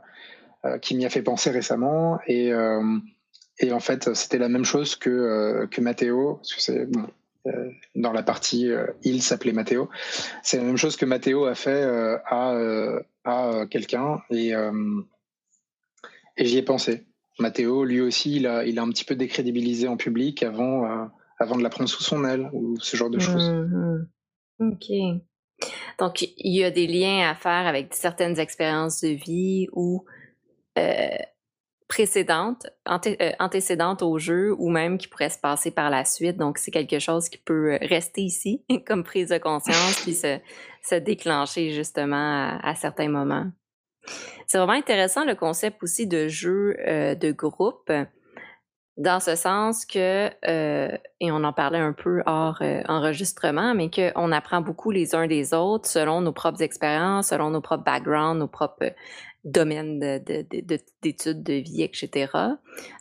[0.65, 2.19] euh, qui m'y a fait penser récemment.
[2.27, 2.51] Et,
[3.59, 6.35] et en fait, c'était la même chose que, euh, que Matteo.
[6.35, 7.07] Parce que c'est, bon,
[7.95, 8.69] dans la partie
[9.03, 9.89] il s'appelait Matteo.
[10.43, 11.83] C'est la même chose que Matteo a fait
[12.25, 12.57] à,
[13.23, 14.53] à quelqu'un et,
[16.37, 17.05] et j'y ai pensé.
[17.37, 21.57] Matteo, lui aussi, il a, il a un petit peu décrédibilisé en public avant, avant
[21.57, 23.49] de la prendre sous son aile ou ce genre de choses.
[23.49, 24.07] Mmh
[24.59, 25.21] ok.
[25.99, 30.05] Donc, il y a des liens à faire avec certaines expériences de vie ou
[31.87, 36.37] précédentes, euh, antécédentes au jeu ou même qui pourraient se passer par la suite.
[36.37, 40.95] Donc, c'est quelque chose qui peut euh, rester ici comme prise de conscience puis se,
[40.99, 43.45] déclencher justement à, certains moments.
[44.47, 47.91] C'est vraiment intéressant le concept aussi de jeu euh, de groupe
[48.97, 54.61] dans ce sens que, et on en parlait un peu hors enregistrement, mais qu'on apprend
[54.61, 58.93] beaucoup les uns des autres selon nos propres expériences, selon nos propres backgrounds, nos propres
[59.45, 62.31] domaine d'études de, vie, etc.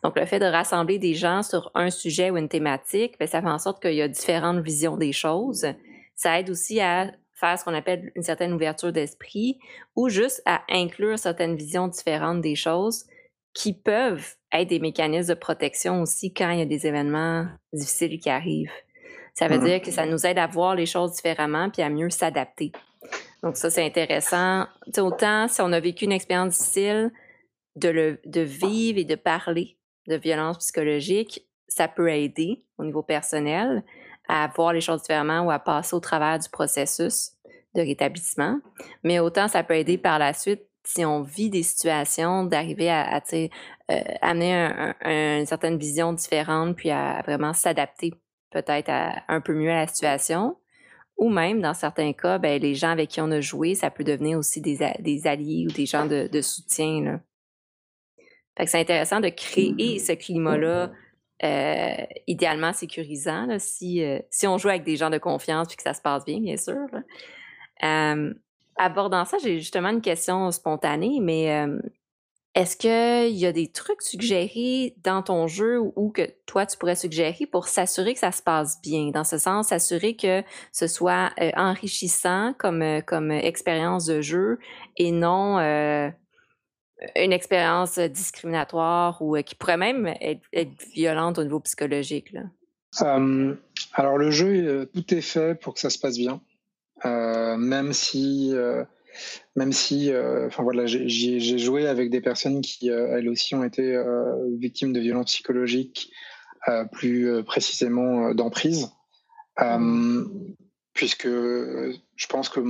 [0.03, 3.41] Donc, le fait de rassembler des gens sur un sujet ou une thématique, ben, ça
[3.41, 5.67] fait en sorte qu'il y a différentes visions des choses.
[6.15, 9.59] Ça aide aussi à faire ce qu'on appelle une certaine ouverture d'esprit
[9.97, 13.07] ou juste à inclure certaines visions différentes des choses
[13.55, 18.19] qui peuvent être des mécanismes de protection aussi quand il y a des événements difficiles
[18.19, 18.73] qui arrivent.
[19.35, 21.91] Ça veut mmh dire que ça nous aide à voir les choses différemment puis à
[21.91, 22.73] mieux s'adapter.
[23.43, 24.67] Donc ça, c'est intéressant.
[24.97, 27.11] autant si on a vécu une expérience difficile,
[27.77, 33.03] de, le, de vivre et de parler de violence psychologique, ça peut aider au niveau
[33.03, 33.83] personnel
[34.29, 37.33] à voir les choses différemment ou à passer au travers du processus
[37.75, 38.61] de rétablissement.
[39.03, 43.23] Mais autant ça peut aider par la suite si on vit des situations, d'arriver à,
[43.33, 43.49] euh,
[43.89, 44.55] amener
[45.05, 48.15] une certaine vision différente, puis à vraiment s'adapter
[48.51, 48.91] peut-être
[49.29, 50.57] un peu mieux à la situation.
[51.17, 54.03] Ou même, dans certains cas, ben, les gens avec qui on a joué, ça peut
[54.03, 57.03] devenir aussi des, des alliés ou des gens de, de soutien.
[57.03, 57.21] Là.
[58.57, 60.91] Fait que c'est intéressant de créer ce climat-là
[61.43, 61.95] euh,
[62.27, 65.83] idéalement sécurisant, là, si, euh, si on joue avec des gens de confiance puis que
[65.83, 66.87] ça se passe bien, bien sûr.
[67.83, 68.35] Euh,
[68.77, 71.67] abordant ça, j'ai justement une question spontanée, mais
[72.55, 76.95] est-ce qu'il y a des trucs suggérés dans ton jeu ou que toi, tu pourrais
[76.95, 79.11] suggérer pour s'assurer que ça se passe bien?
[79.11, 84.61] Dans ce sens, s'assurer que ce soit euh, enrichissant comme, euh, comme expérience de jeu
[84.97, 86.09] et non euh,
[87.17, 90.43] une expérience discriminatoire ou qui pourrait même être,
[90.95, 92.33] violente au niveau psychologique.
[93.01, 96.41] alors, le jeu, tout est fait pour que ça se passe bien.
[97.05, 98.55] même si
[99.57, 103.65] même si, euh, enfin voilà, j'ai joué avec des personnes qui, euh, elles aussi, ont
[103.65, 106.11] été euh, victimes de violences psychologiques,
[106.93, 108.91] plus précisément d'emprise,
[110.95, 112.65] puisque je pense que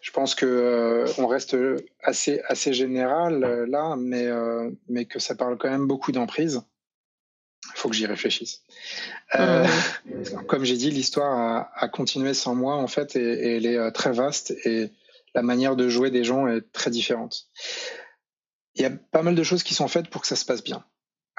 [0.00, 1.56] je pense que on reste
[2.04, 4.28] assez assez général là, mais
[4.88, 6.62] mais que ça parle quand même beaucoup d'emprise.
[7.74, 8.62] Il faut que j'y réfléchisse.
[10.46, 13.90] comme j'ai dit, l'histoire a, a, continué sans moi en fait, et, et elle est
[13.90, 14.92] très vaste et
[15.34, 17.48] la manière de jouer des gens est très différente.
[18.74, 20.62] Il y a pas mal de choses qui sont faites pour que ça se passe
[20.62, 20.84] bien.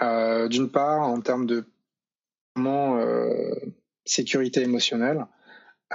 [0.01, 1.65] Euh, d'une part, en termes de
[2.57, 3.55] euh,
[4.05, 5.25] sécurité émotionnelle,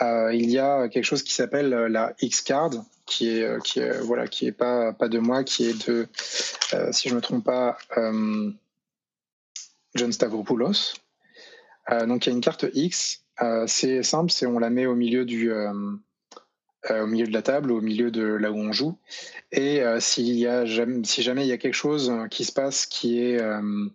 [0.03, 2.71] euh, il y a quelque chose qui s'appelle la X-Card,
[3.07, 6.07] qui est, voilà, qui pas, de moi, qui est de,
[6.93, 7.79] si je me trompe pas,
[9.95, 10.95] John Stavropoulos.
[12.07, 13.25] donc il y a une carte X,
[13.67, 15.51] c'est simple, c'est on la met au milieu du,
[16.91, 18.99] au milieu de la table, au milieu de là où on joue.
[19.53, 20.65] Et euh, s'il y a
[21.05, 23.87] si jamais il y a quelque chose qui se passe qui est euh,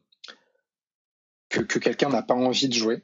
[1.49, 3.03] que, que quelqu'un n'a pas envie de jouer,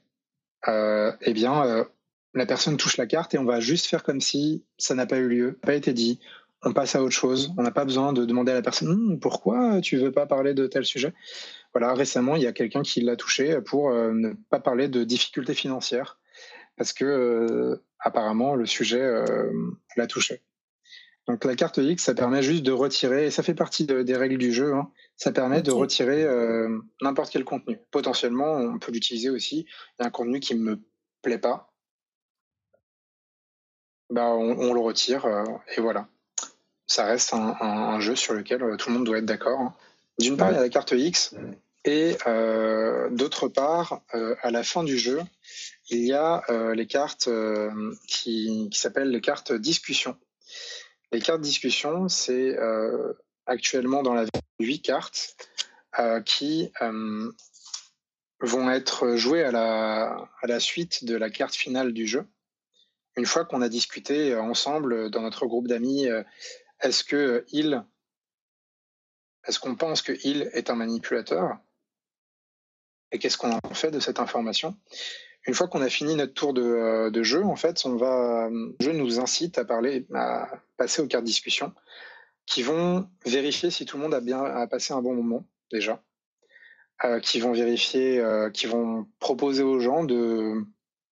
[0.68, 1.88] eh bien,
[2.34, 5.18] la personne touche la carte et on va juste faire comme si ça n'a pas
[5.18, 6.20] eu lieu, pas été dit.
[6.62, 7.54] On passe à autre chose.
[7.58, 10.54] On n'a pas besoin de demander à la personne «Hum, pourquoi tu veux pas parler
[10.54, 11.14] de tel sujet?
[11.74, 15.54] Voilà, récemment, il y a quelqu'un qui l'a touché pour ne pas parler de difficultés
[15.54, 16.19] financières
[16.80, 19.52] parce que apparemment, le sujet euh,
[19.98, 20.42] l'a touché.
[21.28, 24.38] Donc la carte X, ça permet juste de retirer, et ça fait partie des règles
[24.38, 27.78] du jeu, hein, ça permet de retirer euh, n'importe quel contenu.
[27.92, 29.60] Potentiellement, on peut l'utiliser aussi.
[29.60, 30.80] Il y a un contenu qui ne me
[31.22, 31.72] plaît pas,
[34.10, 35.44] bah, on, le retire, euh,
[35.76, 36.08] et voilà.
[36.88, 39.60] Ça reste un, jeu sur lequel tout le monde doit être d'accord.
[39.60, 39.76] Hein.
[40.18, 41.36] D'une part, il y a la carte X,
[41.86, 42.18] et
[43.12, 44.02] d'autre part,
[44.42, 45.20] à la fin du jeu,
[45.90, 50.18] il y a euh, les cartes euh, qui, s'appellent les cartes discussion.
[51.12, 53.14] Les cartes discussion, c'est euh,
[53.46, 55.36] actuellement dans la vie huit cartes
[56.26, 56.72] qui
[58.40, 62.26] vont être jouées à la, à la suite de la carte finale du jeu.
[63.18, 66.08] Une fois qu'on a discuté ensemble dans notre groupe d'amis,
[66.80, 67.84] est-ce que il,
[69.46, 71.58] est-ce qu'on pense que il est un manipulateur?
[73.12, 74.78] Et qu'est-ce qu'on en fait de cette information?
[75.50, 78.76] Une fois qu'on a fini notre tour de, de, jeu, en fait, on va, le
[78.80, 81.74] jeu nous incite à parler, à passer aux cartes discussion,
[82.46, 86.04] qui vont vérifier si tout le monde a bien a passé un bon moment déjà,
[87.04, 90.64] euh, qui vont vérifier, euh, qui vont proposer aux gens de,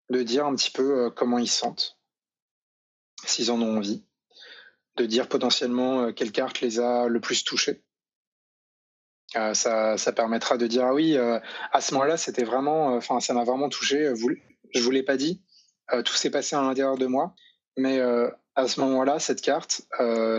[0.09, 1.97] de dire un petit peu euh, comment ils se sentent,
[3.23, 4.03] s'ils en ont envie,
[4.97, 7.84] de dire potentiellement quelle carte les a le plus touchés.
[9.53, 13.43] Ça, ça, permettra de dire ah oui, à ce moment-là, c'était vraiment, enfin, ça m'a
[13.43, 14.11] vraiment touché.
[14.13, 14.31] Vous,
[14.73, 15.41] je vous l'ai pas dit,
[16.03, 17.35] tout s'est passé à l'intérieur de moi,
[17.77, 17.99] mais
[18.55, 19.81] à ce moment-là, cette carte,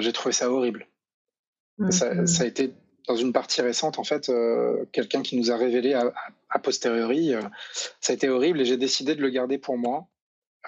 [0.01, 0.87] j'ai trouvé ça horrible.
[1.91, 2.27] ça, mmh.
[2.27, 2.73] ça, a été
[3.07, 7.43] dans une partie récente, en fait, euh, quelqu'un qui nous a révélé a, posteriori, euh,
[8.01, 10.09] ça a été horrible et j'ai décidé de le garder pour moi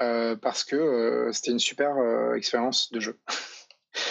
[0.00, 1.96] euh, parce que c'était une super
[2.34, 3.18] expérience de jeu.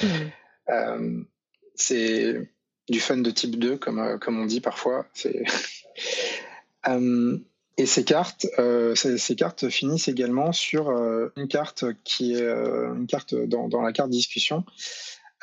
[0.01, 1.23] Mmh.
[1.75, 2.51] c'est
[2.89, 5.05] du fun de type 2, comme, comme on dit parfois.
[7.77, 8.47] et ces cartes,
[8.95, 10.89] ces, ces, cartes finissent également sur
[11.35, 14.63] une carte qui est une carte dans, dans la carte discussion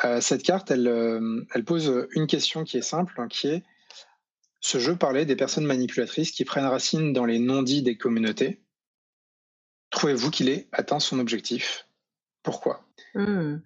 [0.05, 3.63] euh, cette carte, euh, elle, pose une question qui est simple, hein, qui est
[4.61, 8.63] ce jeu parlait des personnes manipulatrices qui prennent racine dans les non-dits des communautés.
[9.91, 11.87] Trouvez-vous qu'il ait atteint son objectif?
[12.43, 12.85] Pourquoi?
[13.15, 13.59] Hmm.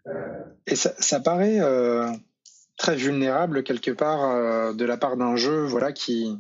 [0.67, 2.11] Et ça, paraît euh,
[2.79, 6.39] très vulnérable quelque part de la part d'un jeu voilà, qui,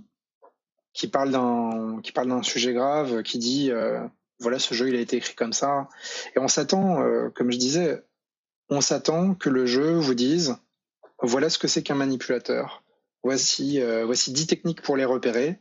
[0.92, 3.70] qui parle d'un sujet grave, qui dit
[4.40, 5.88] voilà, ce jeu il a été écrit comme ça.
[6.35, 7.03] Et on s'attend,
[7.35, 8.03] comme je disais,
[8.70, 10.57] on s'attend que le jeu vous dise
[11.20, 12.83] voilà ce que c'est qu'un manipulateur.
[13.22, 15.61] Voici, euh, voici 10 techniques pour les repérer.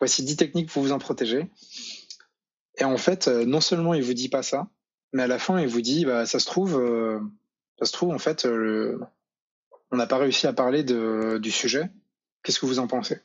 [0.00, 1.50] Voici 10 techniques pour vous en protéger.
[2.78, 4.68] Et en fait, euh, non seulement il vous dit pas ça,
[5.12, 7.20] mais à la fin, il vous dit bah, ça se trouve, euh,
[7.78, 8.46] ça se trouve, en fait,
[9.90, 11.90] on n'a pas réussi à parler du sujet.
[12.42, 13.20] Qu'est-ce que vous en pensez?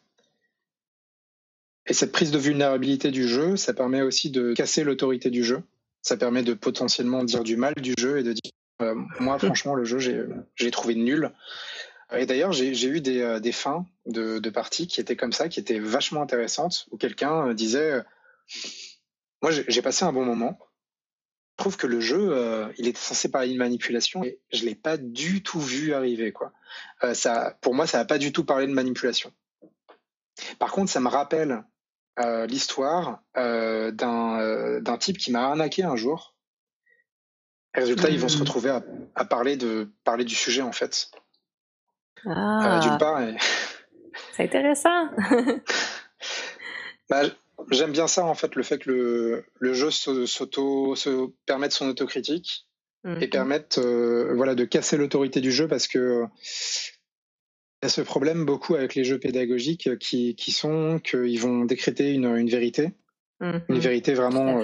[1.88, 5.64] Et cette prise de vulnérabilité du jeu, ça permet aussi de casser l'autorité du jeu.
[6.02, 9.76] Ça permet de potentiellement dire du mal du jeu et de dire euh, moi, franchement,
[9.76, 10.00] le jeu,
[10.56, 11.32] j'ai trouvé nul.
[12.14, 15.48] Et d'ailleurs, j'ai eu des, euh, des fins de, de, parties qui étaient comme ça,
[15.48, 18.02] qui étaient vachement intéressantes, où quelqu'un euh, disait
[19.42, 20.60] Moi, j'ai passé un bon moment.
[21.62, 24.98] Trouve que le jeu, il était censé parler de manipulation et je ne l'ai pas
[24.98, 26.32] du tout vu arriver.
[26.32, 26.52] Quoi.
[27.14, 29.32] ça, pour moi, ça n'a pas du tout parlé de manipulation.
[30.60, 31.64] Par contre, ça me rappelle
[32.48, 36.36] l'histoire d'un type qui m'a arnaqué un jour
[37.74, 38.42] résultat, ils vont se hmm.
[38.42, 38.80] retrouver
[39.16, 41.10] à, parler, de, parler du sujet, en fait.
[42.26, 42.80] Ah.
[42.84, 43.22] D'une part.
[44.34, 45.10] C'est intéressant.
[47.10, 47.24] bah,
[47.70, 51.88] J'aime bien ça, en fait, le fait que le, le jeu s'auto, se permette son
[51.88, 52.68] autocritique
[53.06, 53.30] et mhm.
[53.30, 56.26] permette euh, voilà, de casser l'autorité du jeu parce que
[57.82, 61.66] il y a ce problème beaucoup avec les jeux pédagogiques qui, qui sont qu'ils vont
[61.66, 62.94] décréter une, une vérité,
[63.40, 63.80] une mhm.
[63.80, 64.62] vérité vraiment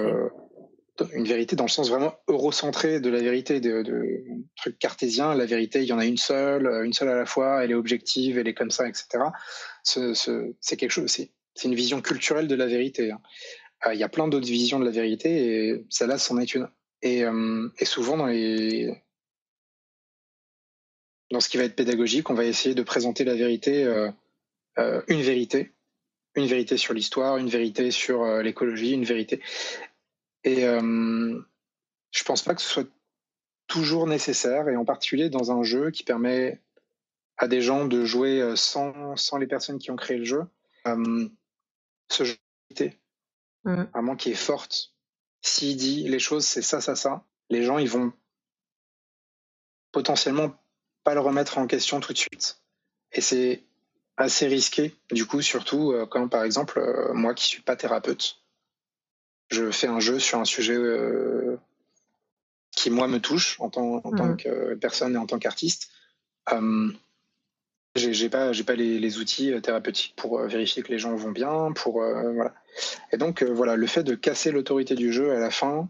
[1.12, 4.24] une vérité dans le sens vraiment eurocentré de la vérité de, de
[4.56, 5.34] truc cartésien.
[5.34, 7.70] La vérité, il y en a une seule, euh, une seule à la fois, elle
[7.70, 9.24] est objective, elle est comme ça, etc.
[9.82, 11.30] C'est quelque chose, c'est
[11.64, 13.10] une vision culturelle de la vérité.
[13.10, 13.20] Hein.
[13.86, 16.68] Euh, il y a plein d'autres visions de la vérité et celle-là, c'en est une.
[17.02, 18.16] Et, euh, souvent
[21.30, 23.84] dans ce qui va être pédagogique, on va essayer de présenter la vérité,
[24.78, 25.72] une vérité,
[26.34, 29.42] une vérité sur l'histoire, une vérité sur l'écologie, une vérité.
[30.44, 31.40] Et euh,
[32.10, 32.88] je pense pas que ce soit
[33.66, 36.60] toujours nécessaire, et en particulier dans un jeu qui permet
[37.36, 40.42] à des gens de jouer euh, sans, les personnes qui ont créé le jeu.
[40.86, 41.28] Euh,
[42.08, 42.24] ce
[43.64, 43.82] mmh.
[43.92, 44.94] vraiment qui est forte,
[45.42, 48.12] s'il dit les choses, c'est ça, ça, ça, les gens, ils vont
[49.92, 50.54] potentiellement
[51.04, 52.60] pas le remettre en question tout de suite.
[53.12, 53.64] Et c'est
[54.16, 58.42] assez risqué, du coup, surtout euh, quand, par exemple, euh, moi qui suis pas thérapeute,
[59.50, 61.58] je fais un jeu sur un sujet euh,
[62.70, 64.36] qui moi me touche en tant, en tant mmh.
[64.36, 65.90] que personne et en tant qu'artiste.
[66.52, 66.90] Euh,
[67.94, 71.14] j'ai pas j'ai pas les, les, outils euh, thérapeutiques pour euh, vérifier que les gens
[71.16, 72.54] vont bien pour voilà
[73.12, 75.88] et donc voilà le fait de casser l'autorité du jeu à la fin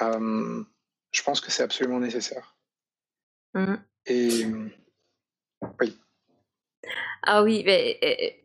[0.00, 2.54] je pense que c'est absolument nécessaire
[3.54, 3.74] mmh.
[4.06, 4.46] et
[5.80, 5.98] oui
[7.22, 7.98] ah oui mais,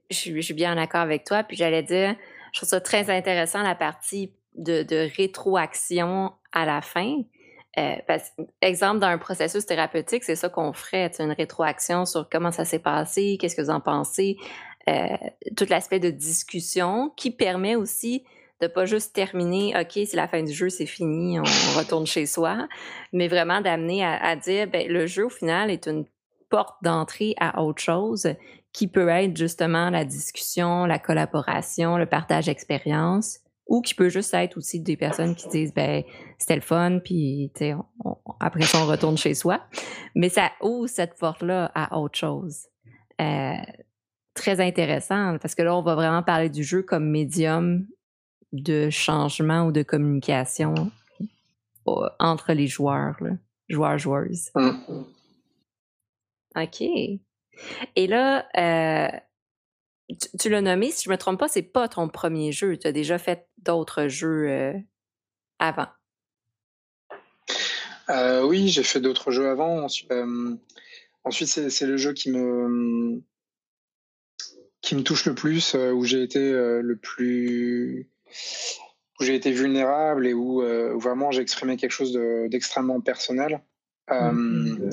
[0.10, 2.16] je, je, suis bien d'accord avec toi puis j'allais dire
[2.54, 7.22] je trouve ça très intéressant la partie de, rétroaction à la fin.
[7.78, 7.96] Euh,
[8.62, 12.80] exemple, dans un processus thérapeutique, c'est ça qu'on ferait, une rétroaction sur comment ça s'est
[12.80, 14.38] passé, qu'est-ce que vous en pensez,
[14.88, 15.18] euh,
[15.58, 18.24] tout l'aspect de discussion qui permet aussi
[18.62, 21.44] de pas juste terminer, OK, c'est la fin du jeu, c'est fini, on,
[21.78, 22.68] retourne chez soi,
[23.12, 26.06] mais vraiment d'amener à, dire, ben, le jeu au final est une
[26.50, 28.30] porte d'entrée à autre chose
[28.72, 34.34] qui peut être justement la discussion, la collaboration, le partage d'expérience ou qui peut juste
[34.34, 36.04] être aussi des personnes qui disent ben
[36.38, 37.52] c'était le fun puis
[38.40, 39.62] après ça on retourne chez soi.
[40.14, 42.68] Mais ça ouvre cette porte là à autre chose.
[43.22, 43.56] Euh,
[44.34, 47.88] très intéressant parce que là on va vraiment parler du jeu comme médium
[48.52, 50.74] de changement ou de communication
[51.88, 53.32] euh, entre les joueurs là,
[53.70, 54.52] joueurs joueuses.
[54.54, 55.04] Mmh.
[56.58, 56.82] ok.
[57.96, 59.20] Et là euh,
[60.40, 62.78] tu, l'as nommé, si je me trompe pas, c'est pas ton premier jeu.
[62.78, 64.74] Tu as déjà fait d'autres jeux euh,
[65.60, 65.88] avant.
[68.10, 69.84] Euh, oui, j'ai fait d'autres jeux avant.
[69.84, 73.22] ensuite, euh, c'est le jeu qui me
[74.82, 78.08] qui me touche le plus, où j'ai été le plus
[79.20, 83.64] où j'ai été vulnérable et où, où vraiment j'ai exprimé quelque chose d'extrêmement personnel.
[84.12, 84.92] Euh,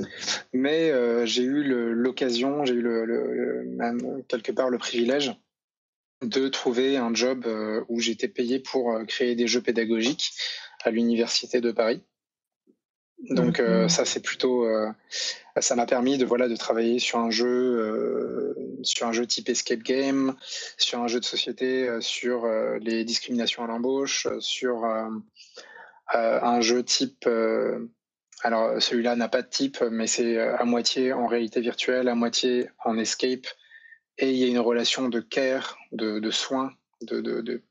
[0.53, 5.35] mais euh, j'ai eu l'occasion, j'ai eu le, même quelque part le privilège
[6.23, 10.33] de trouver un job euh, où j'étais payé pour créer des jeux pédagogiques
[10.83, 12.03] à l'université de Paris.
[13.31, 13.89] Donc mhm.
[13.89, 14.67] ça c'est plutôt,
[15.61, 19.83] ça m'a permis de voilà de travailler sur un jeu, sur un jeu type escape
[19.83, 20.35] game,
[20.77, 22.49] sur un jeu de société, sur
[22.81, 24.85] les discriminations à l'embauche, sur
[26.13, 27.29] un jeu type
[28.43, 32.15] alors celui-là n'a pas de type, mais c'est euh, à moitié en réalité virtuelle, à
[32.15, 33.47] moitié en escape.
[34.19, 36.73] Et il y a une relation de care, de, soins,
[37.03, 37.63] de, de,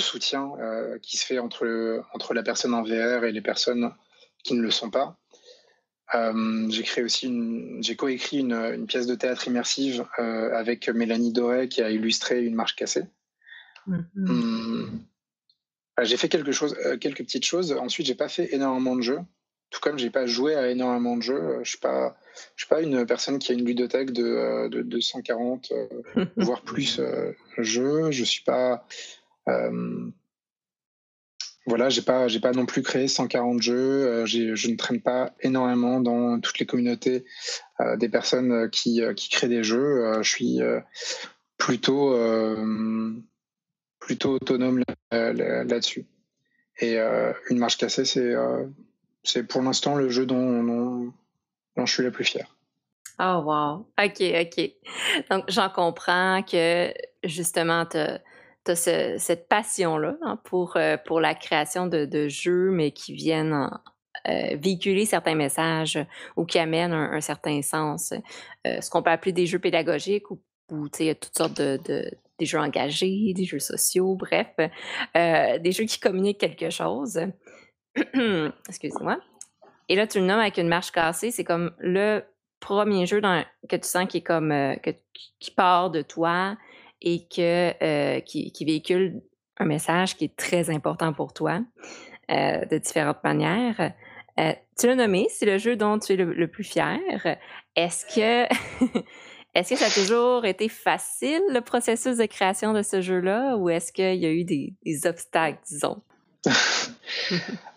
[0.00, 3.94] soutien euh, qui se fait entre, entre la personne en VR et les personnes
[4.44, 5.18] qui ne le sont pas.
[6.14, 11.32] Euh, j'ai créé aussi une, j'ai coécrit une, une, pièce de théâtre immersive avec Mélanie
[11.32, 13.04] Doré qui a illustré une marche cassée.
[13.88, 14.28] Mm-hmm.
[14.28, 15.04] Hum.
[16.02, 17.72] J'ai fait quelque chose, quelques petites choses.
[17.72, 19.20] Ensuite, j'ai pas fait énormément de jeux.
[19.70, 22.16] Tout comme j'ai pas joué à énormément de jeux, euh, je suis pas,
[22.54, 26.24] je suis pas une personne qui a une ludothèque de, euh, de, de 140 euh,
[26.36, 27.00] voire plus
[27.58, 28.10] jeux.
[28.12, 28.86] Je suis pas,
[31.66, 34.24] voilà, j'ai pas, j'ai pas non plus créé 140 jeux.
[34.24, 37.24] je ne traîne pas énormément dans toutes les communautés
[37.96, 40.22] des personnes qui, qui créent des jeux.
[40.22, 40.60] je suis
[41.58, 42.16] plutôt,
[43.98, 46.06] plutôt autonome là-dessus.
[46.78, 48.34] Et une marche cassée, c'est
[49.26, 51.12] c'est pour l'instant le jeu dont,
[51.76, 52.56] je suis la plus fière.
[53.18, 53.86] Oh wow.
[53.98, 54.70] OK, OK.
[55.30, 56.92] Donc j'en comprends que
[57.24, 58.20] justement tu as,
[58.74, 63.70] cette passion-là hein, pour, euh, pour la création de, jeux, mais qui viennent
[64.28, 65.98] euh, véhiculer certains messages
[66.36, 68.12] ou qui amènent un, certain sens.
[68.66, 70.40] Euh, ce qu'on peut appeler des jeux pédagogiques ou,
[70.98, 72.10] il toutes sortes de,
[72.40, 74.48] jeux engagés, des jeux sociaux, bref,
[75.14, 77.20] des jeux qui communiquent quelque chose.
[78.68, 79.18] Excuse-moi.
[79.88, 81.30] Et là, tu le nommes avec une marche cassée.
[81.30, 82.22] C'est comme le
[82.60, 83.20] premier jeu
[83.68, 84.74] que tu sens qui est comme euh,
[85.40, 86.56] qui part de toi
[87.00, 89.22] et que euh, qui, véhicule
[89.58, 91.60] un message qui est très important pour toi
[92.30, 93.92] euh, de différentes manières.
[94.78, 96.98] tu l'as nommé, c'est le jeu dont tu es le, plus fier.
[97.76, 98.52] Est-ce que
[99.54, 103.68] est-ce que ça a toujours été facile le processus de création de ce jeu-là ou
[103.70, 106.02] est-ce qu'il y a eu des obstacles, disons?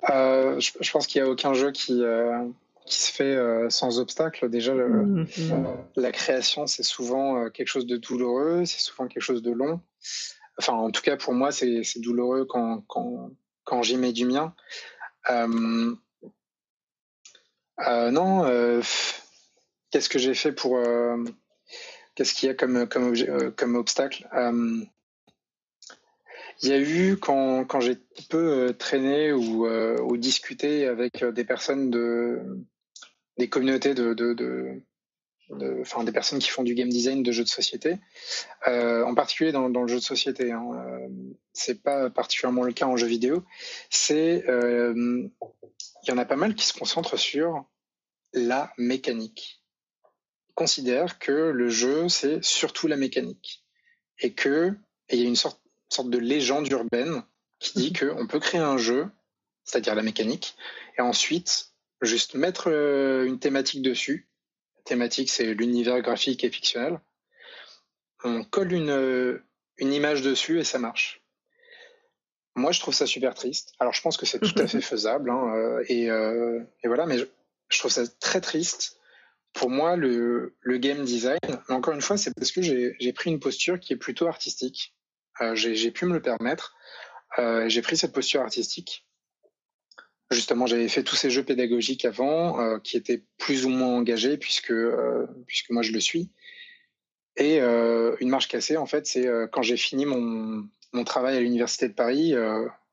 [0.09, 2.47] Euh, je, pense qu'il n'y a aucun jeu qui, euh,
[2.85, 4.49] qui se fait euh, sans obstacle.
[4.49, 5.27] Déjà, mhm.
[5.95, 9.81] la création, c'est souvent quelque chose de douloureux, c'est souvent quelque chose de long.
[10.57, 13.31] Enfin, en tout cas, pour moi, c'est douloureux quand, quand,
[13.65, 14.55] quand j'y mets du mien.
[15.29, 16.05] non,
[19.91, 20.79] qu'est-ce que j'ai fait pour.
[22.15, 23.13] Qu'est-ce qu'il y a comme, comme,
[23.55, 24.27] comme obstacle?
[26.61, 31.23] Il y a eu, quand, j'ai un peu euh, traîné ou, euh, ou, discuté avec
[31.23, 32.41] euh, des personnes de
[33.37, 34.81] des communautés de, de,
[35.49, 37.95] des personnes qui font du game design de jeux de société,
[38.67, 40.51] en particulier dans, le jeu de société.
[40.51, 40.67] Hein,
[41.53, 43.45] c'est pas particulièrement le cas en jeu vidéo.
[43.89, 45.29] C'est, il
[46.09, 47.63] y en a pas mal qui se concentrent sur
[48.33, 49.63] la mécanique.
[50.49, 53.63] Ils considèrent que le jeu c'est surtout la mécanique
[54.19, 54.75] et que
[55.11, 55.58] il y a une sorte
[55.89, 57.23] sorte de légende urbaine
[57.59, 58.15] qui dit mhm.
[58.15, 59.07] qu'on peut créer un jeu,
[59.63, 60.55] c'est-à-dire la mécanique,
[60.97, 64.29] et ensuite juste mettre euh, une thématique dessus.
[64.77, 66.99] La thématique, c'est l'univers graphique et fictionnel.
[68.23, 69.43] On colle une, euh,
[69.77, 71.21] une image dessus et ça marche.
[72.55, 73.73] Moi, je trouve ça super triste.
[73.79, 77.17] Alors, je pense que c'est tout à fait faisable, hein, euh, et, et, voilà, mais
[77.17, 78.97] je, trouve ça très triste.
[79.53, 83.39] Pour moi, le, le game design, encore une fois, c'est parce que j'ai pris une
[83.39, 84.93] posture qui est plutôt artistique.
[85.41, 86.75] Euh, j'ai pu me le permettre.
[87.37, 89.05] Euh, j'ai pris cette posture artistique.
[90.31, 94.37] Justement, j'avais fait tous ces jeux pédagogiques avant, euh, qui étaient plus ou moins engagés,
[94.37, 94.73] puisque,
[95.47, 96.31] puisque moi je le suis.
[97.37, 101.87] Et une marche cassée, en fait, c'est quand j'ai fini mon, mon travail à l'université
[101.87, 102.33] de Paris,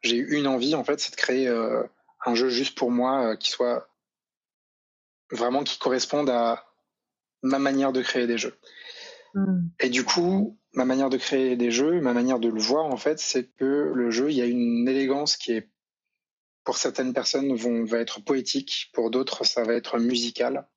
[0.03, 3.51] j'ai eu une envie en fait, c'est de créer un jeu juste pour moi qui
[3.51, 3.89] soit
[5.33, 6.65] vraiment qui corresponde à
[7.43, 8.57] ma manière de créer des jeux.
[9.35, 9.69] Hmm.
[9.81, 12.99] Et du coup, ma manière de créer des jeux, ma manière de le voir, en
[12.99, 15.69] fait, c'est que le jeu, il y a une élégance qui est,
[16.65, 20.69] pour certaines personnes, vont, va être poétique, pour d'autres, ça va être musical.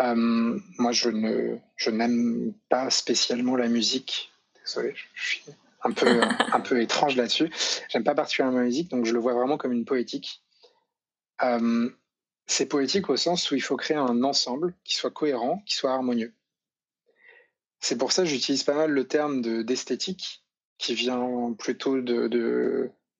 [0.00, 4.32] Euh, moi, je ne, je n'aime pas spécialement la musique.
[4.64, 5.44] Désolé, je suis
[5.82, 6.06] un peu,
[6.52, 7.50] un peu étrange là-dessus.
[7.90, 10.42] J'aime pas particulièrement la musique, donc je le vois vraiment comme une poétique.
[11.42, 11.90] Euh,
[12.46, 15.92] c'est poétique au sens où il faut créer un ensemble qui soit cohérent, qui soit
[15.92, 16.32] harmonieux.
[17.80, 20.44] C'est pour ça que j'utilise pas mal le terme d'esthétique,
[20.78, 22.28] qui vient plutôt de,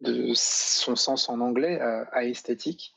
[0.01, 2.95] de, son sens en anglais à, esthétique.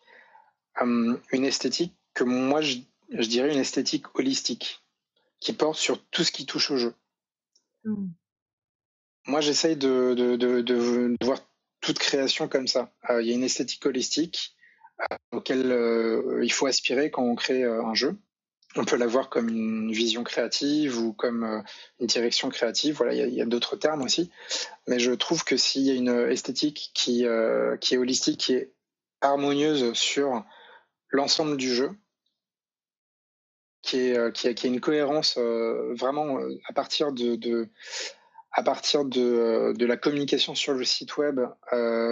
[0.80, 2.78] Hum, une esthétique que moi, je,
[3.10, 4.84] dirais une esthétique holistique,
[5.40, 6.94] qui porte sur tout ce qui touche au jeu.
[7.84, 8.08] Mmh.
[9.28, 11.40] Moi, j'essaye de, de, voir
[11.80, 12.94] toute création comme ça.
[13.10, 14.56] Euh, il y a une esthétique holistique
[15.02, 18.18] euh, auquel euh, il faut aspirer quand on crée un jeu
[18.76, 21.62] on peut l'avoir comme une vision créative ou comme euh,
[22.00, 22.96] une direction créative.
[22.96, 24.32] Voilà, il y a, d'autres termes aussi.
[24.88, 28.54] Mais je trouve que s'il y a une esthétique qui, euh, qui est holistique, qui
[28.54, 28.72] est
[29.20, 30.44] harmonieuse sur
[31.10, 31.92] l'ensemble du jeu,
[33.82, 37.68] qui, est, euh, qui, a, qui a une cohérence vraiment à partir de, de
[38.54, 41.40] à partir de, de, la communication sur le site web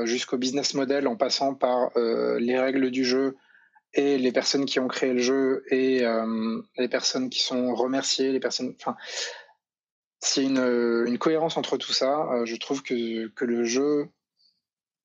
[0.05, 3.35] jusqu'au business model en passant par les règles du jeu,
[3.93, 8.31] et les personnes qui ont créé le jeu et euh, les personnes qui sont remerciées,
[8.31, 8.75] les personnes.
[8.79, 8.95] Enfin,
[10.21, 13.63] s'il y a une, une, cohérence entre tout ça, euh, je trouve que, que le
[13.63, 14.09] jeu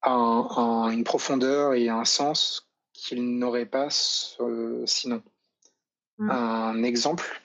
[0.03, 5.22] a, une profondeur et un sens qu'il n'aurait pas sinon.
[6.18, 6.30] Mm.
[6.30, 7.43] Un exemple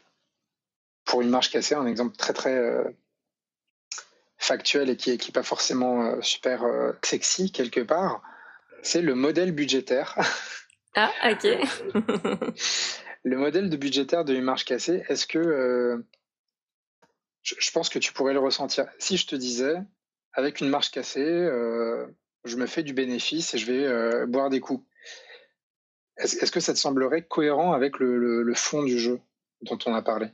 [1.06, 2.84] pour une marche cassée, un exemple très très euh,
[4.38, 6.66] factuel et qui n'est pas forcément super
[7.04, 8.22] sexy quelque part,
[8.84, 10.16] c'est le modèle budgétaire
[10.96, 11.48] Ah, ok.
[13.24, 15.40] le modèle de budgétaire de une marche cassée, est-ce que.
[15.40, 16.06] Euh,
[17.42, 18.88] je, pense que tu pourrais le ressentir.
[19.00, 19.76] Si je te disais,
[20.34, 22.06] avec une marche cassée, euh,
[22.44, 24.86] je me fais du bénéfice et je vais euh, boire des coups.
[26.18, 29.22] Est-ce que ça te semblerait cohérent avec le, fond du jeu
[29.62, 30.28] dont on a parlé?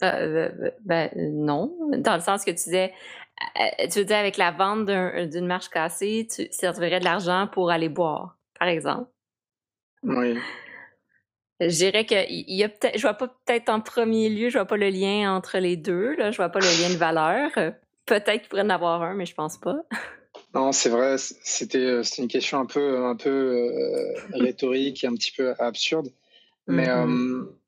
[0.00, 2.92] Ben, non, dans le sens que tu disais,
[3.90, 7.88] tu veux dire avec la vente d'une marche cassée, tu servirais de l'argent pour aller
[7.88, 9.10] boire, par exemple?
[10.04, 10.38] Oui.
[11.60, 14.58] Je dirais que il y a peut-être, je vois pas peut-être en premier lieu, je
[14.58, 16.14] vois pas le lien entre les deux.
[16.16, 17.50] Là, je vois pas le lien de valeur.
[18.06, 19.76] Peut-être qu'il pourrait en avoir un, mais je pense pas.
[20.54, 21.16] Non, c'est vrai.
[21.18, 26.08] C'était, euh, une question un peu, un peu euh, rhétorique et un petit peu absurde.
[26.66, 27.42] Mais mm-hmm.
[27.42, 27.58] euh,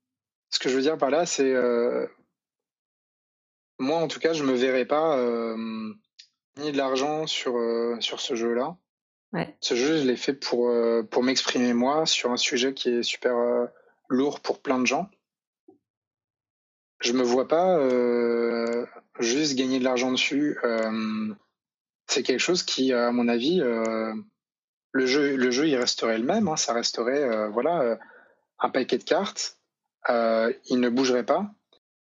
[0.50, 1.54] ce que je veux dire par là, c'est
[3.78, 5.18] moi, en tout cas, je me verrais pas
[6.58, 7.54] ni de l'argent sur
[8.00, 8.76] sur ce jeu-là.
[9.60, 13.02] Ce jeu, je l'ai fait pour, euh, pour m'exprimer moi sur un sujet qui est
[13.02, 13.66] super euh,
[14.08, 15.10] lourd pour plein de gens.
[17.00, 18.86] Je me vois pas euh,
[19.18, 20.58] juste gagner de l'argent dessus.
[22.06, 26.48] c'est quelque chose qui, à mon avis, le jeu, le jeu, il resterait le même.
[26.48, 26.56] Hein.
[26.56, 27.98] ça resterait, voilà,
[28.58, 29.58] un paquet de cartes.
[30.08, 31.50] il ne bougerait pas,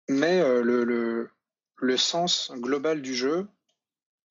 [0.07, 1.29] mais le, le,
[1.75, 3.47] le sens global du jeu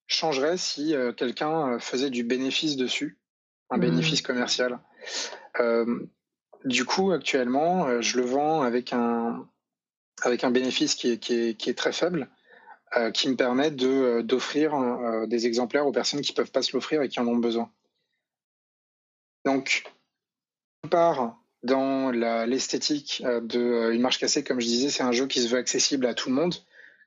[0.06, 3.18] changerait si euh, quelqu'un euh, faisait du bénéfice dessus,
[3.70, 3.80] un mmh.
[3.80, 4.78] bénéfice commercial.
[5.60, 6.06] Euh,
[6.64, 9.46] du coup, actuellement, je le vends avec un,
[10.22, 12.30] avec un bénéfice qui est, qui est, qui est très faible,
[13.12, 14.72] qui me permet de, d'offrir
[15.26, 17.70] des exemplaires aux personnes qui ne peuvent pas se l'offrir et qui en ont besoin.
[19.44, 19.84] Donc,
[20.84, 25.48] on part dans l'esthétique d'une marche cassée, comme je disais, c'est un jeu qui se
[25.48, 26.54] veut accessible à tout le monde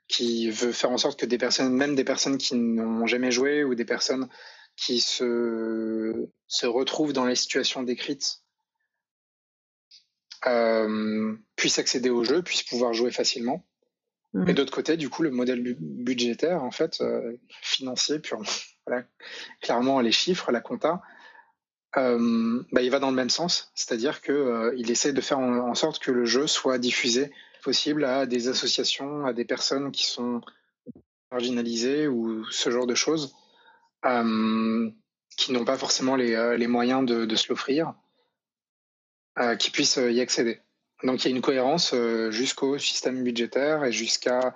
[0.08, 3.64] qui veut faire en sorte que des personnes, même des personnes qui n'ont jamais joué
[3.64, 4.30] ou des personnes
[4.76, 8.42] qui se, se retrouvent dans les situations décrites
[10.46, 13.66] euh, puissent accéder au jeu, puissent pouvoir jouer facilement.
[14.34, 14.50] Mmh.
[14.50, 18.46] Et d'autre côté, du coup, le modèle budgétaire, en fait, euh, financier, purement,
[18.88, 19.04] voilà,
[19.62, 21.02] clairement les chiffres, la compta,
[21.98, 25.74] euh, bah, il va dans le même sens, c'est-à-dire qu'il euh, essaie de faire en,
[25.74, 27.32] sorte que le jeu soit diffusé
[27.68, 30.40] possible à des associations, à des personnes qui sont
[31.34, 33.36] marginalisées ou ce genre de choses,
[34.06, 34.90] euh,
[35.36, 37.94] qui n'ont pas forcément les, euh, les moyens de, de se l'offrir,
[39.38, 40.62] euh, qui puissent y accéder.
[41.04, 41.94] Donc il y a une cohérence
[42.30, 44.56] jusqu'au système budgétaire et jusqu'à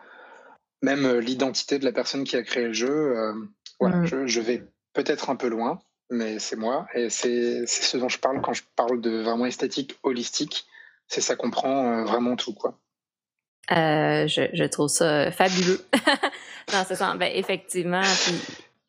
[0.81, 3.13] même l'identité de la personne qui a créé le jeu.
[3.81, 4.05] voilà, mmh.
[4.05, 8.19] je, je, vais peut-être un peu loin, mais c'est moi et c'est ce dont je
[8.19, 10.65] parle quand je parle de vraiment esthétique holistique.
[11.09, 12.79] C'est ça comprend vraiment tout, quoi.
[13.71, 15.79] Euh, je, je, trouve ça fabuleux.
[16.73, 17.15] non, c'est ça.
[17.15, 18.01] Ben, effectivement.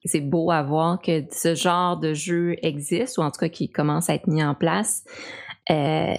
[0.05, 3.71] c'est beau à voir que ce genre de jeu existe, ou en tout cas qui
[3.71, 5.05] commence à être mis en place.
[5.71, 6.15] Euh,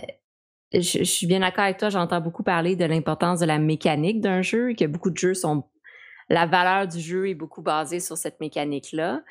[0.73, 4.41] je, suis bien d'accord avec toi, j'entends beaucoup parler de l'importance de la mécanique d'un
[4.41, 5.63] jeu que beaucoup de jeux sont.
[6.29, 9.21] La valeur du jeu est beaucoup basée sur cette mécanique-là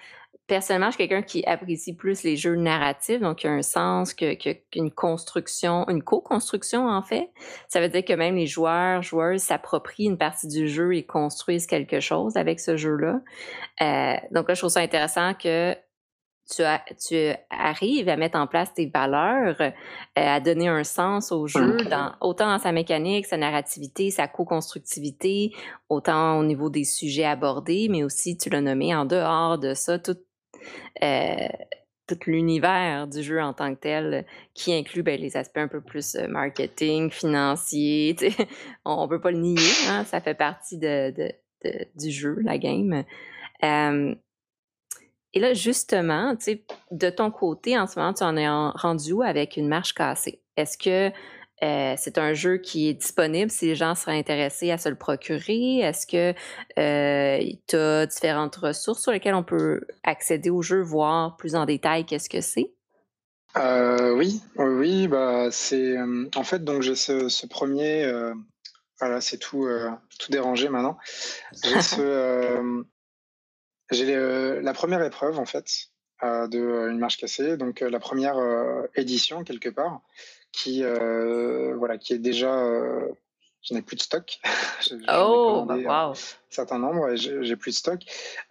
[0.47, 3.63] personnellement, je suis quelqu'un qui apprécie plus les jeux narratifs, donc il y a un
[3.63, 7.31] sens qu'une que, construction, une co-construction en fait.
[7.69, 11.67] Ça veut dire que même les joueurs, joueuses s'approprient une partie du jeu et construisent
[11.67, 13.21] quelque chose avec ce jeu-là.
[13.81, 15.77] Euh, donc là, je trouve ça intéressant que
[16.51, 16.63] tu,
[17.09, 19.71] tu, arrives à mettre en place tes valeurs, euh,
[20.17, 21.89] à donner un sens au jeu, mmh.
[21.89, 25.55] dans, autant dans sa mécanique, sa narrativité, sa co-constructivité,
[25.89, 29.99] autant au niveau des sujets abordés, mais aussi, tu l'as nommé, en dehors de ça,
[29.99, 30.17] tout,
[32.07, 35.81] tout l'univers du jeu en tant que tel, qui inclut ben, les aspects un peu
[35.81, 38.17] plus euh, marketing, financier.
[38.85, 43.05] On ne peut pas le nier, hein, ça fait partie du jeu, la game.
[43.63, 44.15] Euh,
[45.35, 46.37] et là, justement,
[46.91, 50.43] de ton côté, en ce moment, tu en es rendu où avec une marche cassée?
[50.57, 51.15] Est-ce que
[51.63, 54.97] euh, c'est un jeu qui est disponible si les gens seraient intéressés à se le
[54.97, 55.79] procurer.
[55.79, 56.35] Est-ce que
[56.79, 61.65] euh, tu as différentes ressources sur lesquelles on peut accéder au jeu, voir plus en
[61.65, 62.73] détail qu'est-ce que c'est?
[63.57, 65.95] Euh, oui, oui, bah c'est
[66.35, 68.11] en fait donc j'ai ce, premier,
[68.99, 69.69] voilà, c'est tout,
[70.19, 70.97] tout dérangé maintenant.
[73.91, 74.17] J'ai
[74.63, 75.91] la première épreuve en fait
[76.23, 78.37] de une marche cassée, donc la première
[78.97, 80.01] édition quelque part
[80.53, 82.55] qui, euh, voilà, qui est déjà.
[82.55, 83.09] Euh,
[83.63, 84.41] je n'ai plus de stock.
[85.09, 86.13] oh, bah, wow.
[86.13, 86.15] un
[86.51, 88.01] certain nombre et j'ai plus de stock.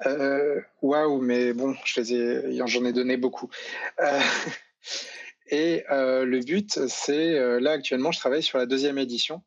[0.06, 3.50] Euh, waouh, mais bon, j'en ai donné beaucoup.
[5.48, 9.42] et le but, c'est là actuellement, je travaille sur la deuxième édition.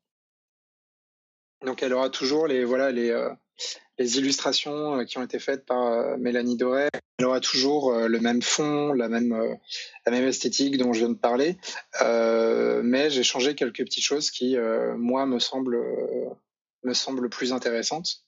[1.65, 3.11] Donc, elle aura toujours les voilà les
[3.99, 6.89] les illustrations euh, qui ont été faites par euh, Mélanie Doré.
[7.19, 9.57] Elle aura toujours euh, le même fond, la même,
[10.07, 11.57] la même esthétique dont je viens de parler,
[12.83, 14.57] mais j'ai changé quelques petites choses qui,
[14.97, 15.81] moi, me semblent,
[16.83, 18.23] me semblent plus intéressantes.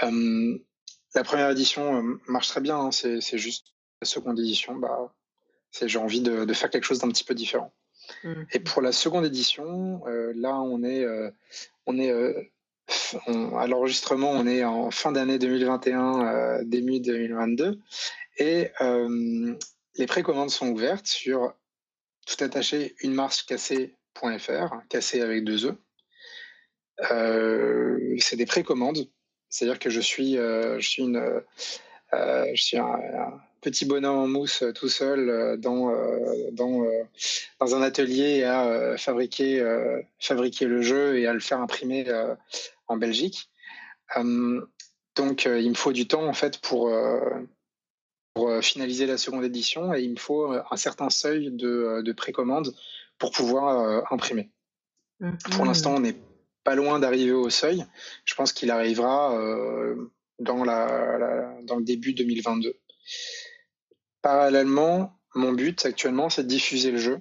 [0.00, 5.14] la première édition marche très bien, hein, c'est juste la seconde édition, bah,
[5.82, 7.72] j'ai envie de, de, faire quelque chose d'un petit peu différent.
[8.24, 8.32] Mmh.
[8.52, 11.06] Et pour la seconde édition, là, on est,
[11.86, 12.51] on est
[13.56, 17.78] à l'enregistrement, on est en fin d'année 2021, euh, début 2022.
[18.38, 19.54] Et euh,
[19.96, 21.54] les précommandes sont ouvertes sur
[22.26, 25.76] tout attaché une marche cassée.fr, cassé avec deux E.
[27.10, 29.08] Euh, c'est des précommandes,
[29.48, 31.42] c'est-à-dire que je suis, je suis, une,
[32.12, 35.90] je suis un, petit bonhomme en mousse tout seul dans,
[36.52, 36.84] dans,
[37.60, 39.64] dans un atelier à fabriquer,
[40.18, 42.04] fabriquer le jeu et à le faire imprimer
[42.88, 43.48] en Belgique.
[44.16, 44.60] Euh,
[45.16, 47.20] donc, euh, il me faut du temps en fait pour, euh,
[48.34, 52.74] pour finaliser la seconde édition et il me faut un certain seuil de, de précommande
[53.18, 54.50] pour pouvoir imprimer.
[55.20, 55.38] Mhm.
[55.52, 56.16] Pour l'instant, on n'est
[56.64, 57.84] pas loin d'arriver au seuil.
[58.24, 59.36] Je pense qu'il arrivera
[60.38, 62.74] dans, la, dans le début 2022.
[64.22, 67.20] Parallèlement, mon but actuellement, c'est de diffuser le jeu,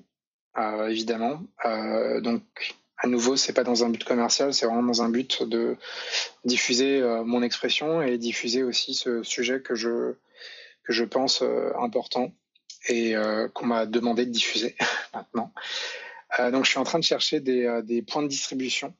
[0.87, 1.41] évidemment.
[2.21, 2.43] donc,
[3.03, 5.75] à nouveau, c'est pas dans un but commercial, c'est vraiment dans un but de
[6.45, 12.31] diffuser euh, mon expression et diffuser aussi ce sujet que je, pense euh, important
[12.87, 14.75] et euh, qu'on m'a demandé de diffuser
[15.15, 15.51] maintenant.
[16.51, 18.93] donc, je suis en train de chercher des points de distribution.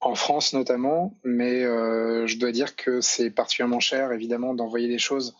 [0.00, 5.36] en France notamment, mais je dois dire que c'est particulièrement cher, évidemment, d'envoyer des choses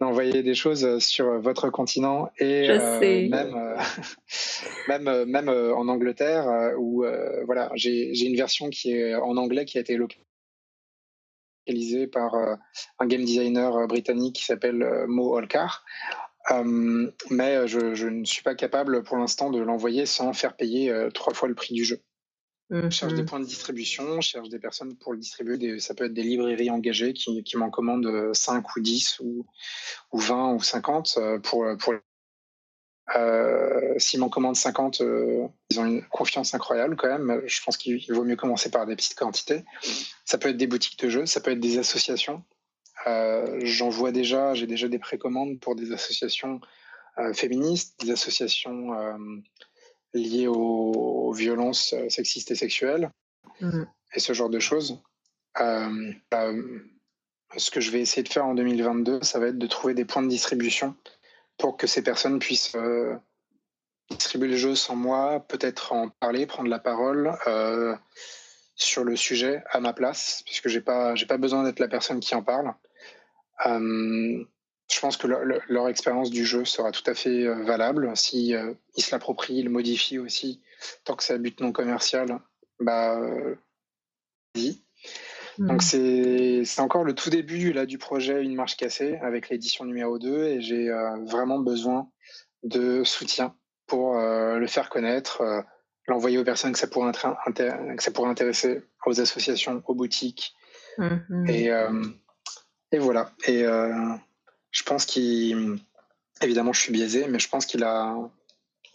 [0.00, 3.76] d'envoyer des choses euh, sur votre continent et euh, même euh,
[4.88, 7.04] même même en Angleterre où
[7.44, 9.96] voilà j'ai une version qui est en anglais qui a été
[11.66, 12.34] localisée par
[12.98, 15.84] un game designer britannique qui s'appelle Mo Olkar.
[17.30, 21.34] mais je, je, ne suis pas capable pour l'instant de l'envoyer sans faire payer trois
[21.34, 22.00] fois le prix du jeu.
[22.70, 25.80] Je cherche des mmh points de distribution, je cherche des personnes pour le distribuer.
[25.80, 29.46] ça peut être des librairies engagées qui, qui m'en commandent 5 ou 10 ou,
[30.12, 31.94] ou 20 ou 50 euh, pour, pour
[33.16, 37.42] euh, S'ils m'en commandent 50, euh, ils ont une confiance incroyable quand même.
[37.46, 39.64] Je pense qu'il vaut mieux commencer par des petites quantités.
[40.24, 42.44] Ça peut être des boutiques de jeux, ça peut être des associations.
[43.06, 46.60] Euh, J'en vois déjà, j'ai déjà des précommandes pour des associations
[47.18, 48.94] euh, féministes, des associations
[50.14, 53.10] liées aux, violences euh, sexistes et sexuelles
[53.60, 53.84] mmh.
[54.14, 55.00] et ce genre de choses.
[55.60, 56.50] Euh, bah,
[57.56, 60.04] ce que je vais essayer de faire en 2022, ça va être de trouver des
[60.04, 60.96] points de distribution
[61.56, 63.14] pour que ces personnes puissent euh,
[64.10, 67.32] distribuer le jeu sans moi, peut-être en parler, prendre la parole
[68.74, 72.18] sur le sujet à ma place, puisque j'ai pas, j'ai pas besoin d'être la personne
[72.18, 72.74] qui en parle.
[74.90, 78.10] Je pense que leur, expérience du jeu sera tout à fait valable.
[78.16, 78.54] Si
[78.96, 80.60] ils se l'approprient, ils le modifient aussi,
[81.04, 82.40] tant que c'est à but non commercial,
[82.80, 83.20] bah,
[84.54, 84.80] vas-y.
[85.60, 86.64] Donc mmh.
[86.64, 90.44] c'est encore le tout début là, du projet Une marche cassée avec l'édition numéro 2
[90.44, 92.08] et j'ai euh, vraiment besoin
[92.62, 93.54] de soutien
[93.86, 95.60] pour euh, le faire connaître, euh,
[96.06, 100.54] l'envoyer aux personnes que ça, pourrait que ça pourrait intéresser, aux associations, aux boutiques.
[100.96, 101.70] Mmh et,
[102.92, 103.30] et, voilà.
[103.46, 103.64] Et
[104.70, 105.78] je pense qu'il...
[106.42, 108.16] Évidemment, je suis biaisé, mais je pense qu'il a...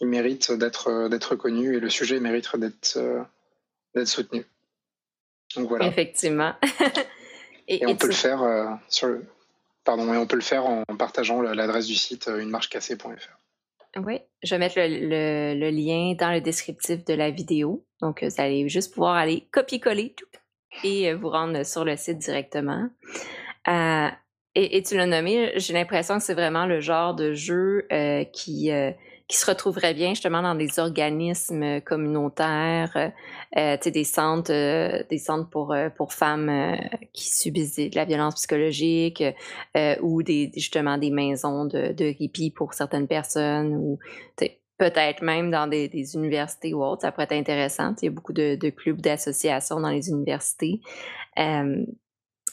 [0.00, 2.98] Il mérite d'être d'être reconnu et le sujet mérite d'être
[3.94, 4.44] d'être soutenu.
[5.80, 6.54] Effectivement.
[7.68, 9.24] et, on peut le faire euh, sur le...
[9.84, 13.38] Pardon, et on peut le faire en partageant l'adresse du site euh, unemarchecassée.fr.
[13.98, 17.86] Oui, je vais mettre le, lien dans le descriptif de la vidéo.
[18.02, 20.14] Donc, vous allez juste pouvoir aller copier-coller
[20.82, 22.90] et euh, vous rendre sur le site directement.
[24.56, 27.86] Et, tu l'as nommé, j'ai l'impression que c'est vraiment le genre de jeu
[28.32, 28.70] qui,
[29.28, 33.12] qui se retrouveraient bien justement dans des organismes communautaires,
[33.56, 36.76] euh, des centres, euh, des centres pour, euh, pour femmes euh,
[37.12, 39.22] qui subissent de la violence psychologique
[40.00, 43.98] ou des, justement des maisons de, de répit pour certaines personnes ou
[44.78, 47.02] peut-être même dans des, des, universités ou autres.
[47.02, 47.94] Ça pourrait être intéressant.
[48.02, 50.80] Il y a beaucoup de, de clubs d'associations dans les universités.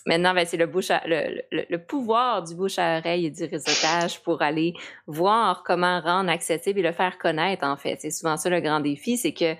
[0.05, 4.41] Maintenant, ben, c'est le, le, le, pouvoir du bouche à oreille et du réseautage pour
[4.41, 4.73] aller
[5.07, 7.97] voir comment rendre accessible et le faire connaître, en fait.
[8.01, 9.55] C'est souvent ça le grand défi, c'est que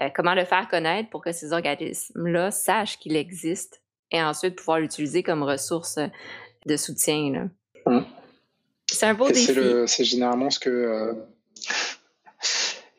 [0.00, 3.82] euh, comment le faire connaître pour que ces organismes-là sachent qu'il existe
[4.12, 5.98] et ensuite pouvoir l'utiliser comme ressource
[6.66, 7.50] de soutien.
[7.84, 8.00] Mmh.
[8.86, 9.52] C'est un beau défi.
[9.86, 11.12] C'est généralement ce que euh,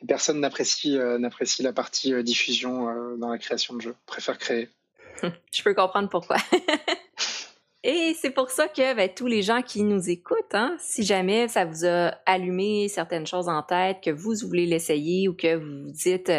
[0.06, 1.18] personne n'apprécie euh,
[1.60, 4.68] la partie diffusion dans la création de jeux, préfère créer.
[5.52, 6.36] Je peux comprendre pourquoi.
[7.82, 11.48] Et c'est pour ça que ben, tous les gens qui nous écoutent, hein, si jamais
[11.48, 15.86] ça vous a allumé certaines choses en tête, que vous, voulez l'essayer ou que vous
[15.86, 16.30] vous dites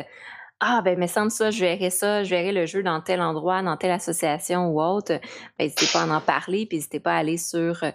[0.59, 3.63] Ah, ben, me semble ça, je verrai ça, je verrai le jeu dans tel endroit,
[3.63, 5.21] dans telle association ou autre, ben,
[5.65, 7.91] n'hésitez pas à en parler, puis n'hésitez pas à aller sur euh,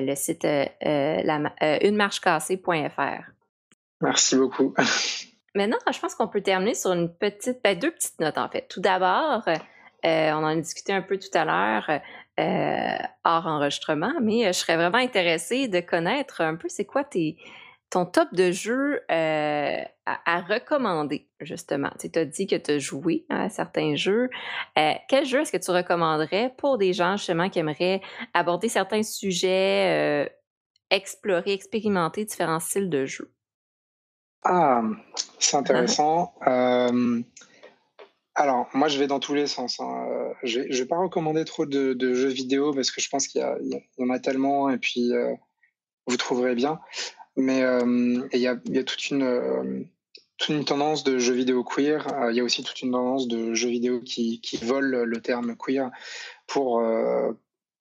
[0.00, 3.30] le site euh, euh, unemarchecassée.fr.
[4.00, 4.72] Merci beaucoup.
[5.56, 8.68] Maintenant, je pense qu'on peut terminer sur une petite, ben, deux petites notes en fait.
[8.68, 9.42] Tout d'abord,
[10.04, 12.00] euh, on en a discuté un peu tout à l'heure
[12.38, 17.02] euh, hors enregistrement, mais euh, je serais vraiment intéressée de connaître un peu c'est quoi
[17.02, 17.36] tes,
[17.90, 21.90] ton top de jeux à, recommander, justement.
[21.98, 24.30] Tu as dit que tu as joué à certains jeux.
[25.08, 28.00] quel jeu est-ce que tu recommanderais pour des gens, justement, qui aimeraient
[28.34, 30.30] aborder certains sujets,
[30.90, 33.32] explorer, expérimenter différents styles de jeux?
[34.44, 34.82] Ah,
[35.38, 36.34] c'est intéressant.
[38.38, 39.80] Alors, moi, je vais dans tous les sens.
[39.80, 40.06] Hein.
[40.12, 43.40] Euh, je ne vais, pas recommander trop de, jeux vidéo parce que je pense qu'il
[43.40, 45.34] y, en a tellement et puis euh,
[46.06, 46.78] vous trouverez bien.
[47.34, 49.88] Mais euh, il y, a, toute une,
[50.66, 52.06] tendance de jeux vidéo queer.
[52.30, 55.90] Il y a aussi toute une tendance de jeux vidéo qui, volent le terme queer
[56.46, 56.80] pour,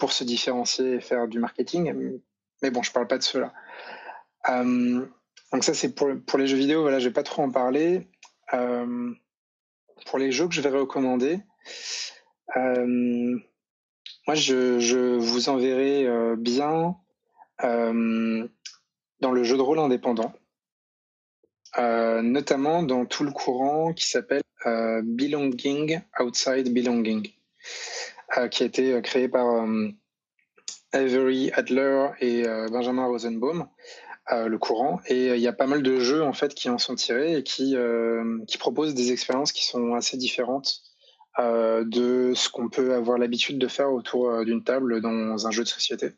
[0.09, 2.19] se différencier et faire du marketing.
[2.63, 3.53] Mais bon, je ne parle pas de cela.
[4.47, 6.81] donc ça, c'est pour, pour les jeux vidéo.
[6.81, 8.07] Voilà, je ne vais pas trop en parler
[10.05, 11.39] pour les jeux que je vais recommander,
[12.55, 13.37] euh,
[14.27, 16.95] moi, je, vous enverrai euh, bien
[17.63, 18.47] euh,
[19.19, 20.33] dans le jeu de rôle indépendant,
[21.77, 27.31] notamment dans tout le courant qui s'appelle Belonging Outside Belonging,
[28.51, 29.65] qui a été créé par
[30.91, 33.67] Avery Adler et Benjamin Rosenbaum.
[34.33, 34.99] Euh, le courant.
[35.05, 37.37] Et euh, il y a pas mal de jeux en fait qui en sont tirés
[37.37, 40.81] et qui, euh, qui proposent des expériences qui sont assez différentes
[41.39, 45.67] de ce qu'on peut avoir l'habitude de faire autour d'une table dans un jeu de
[45.67, 46.13] société.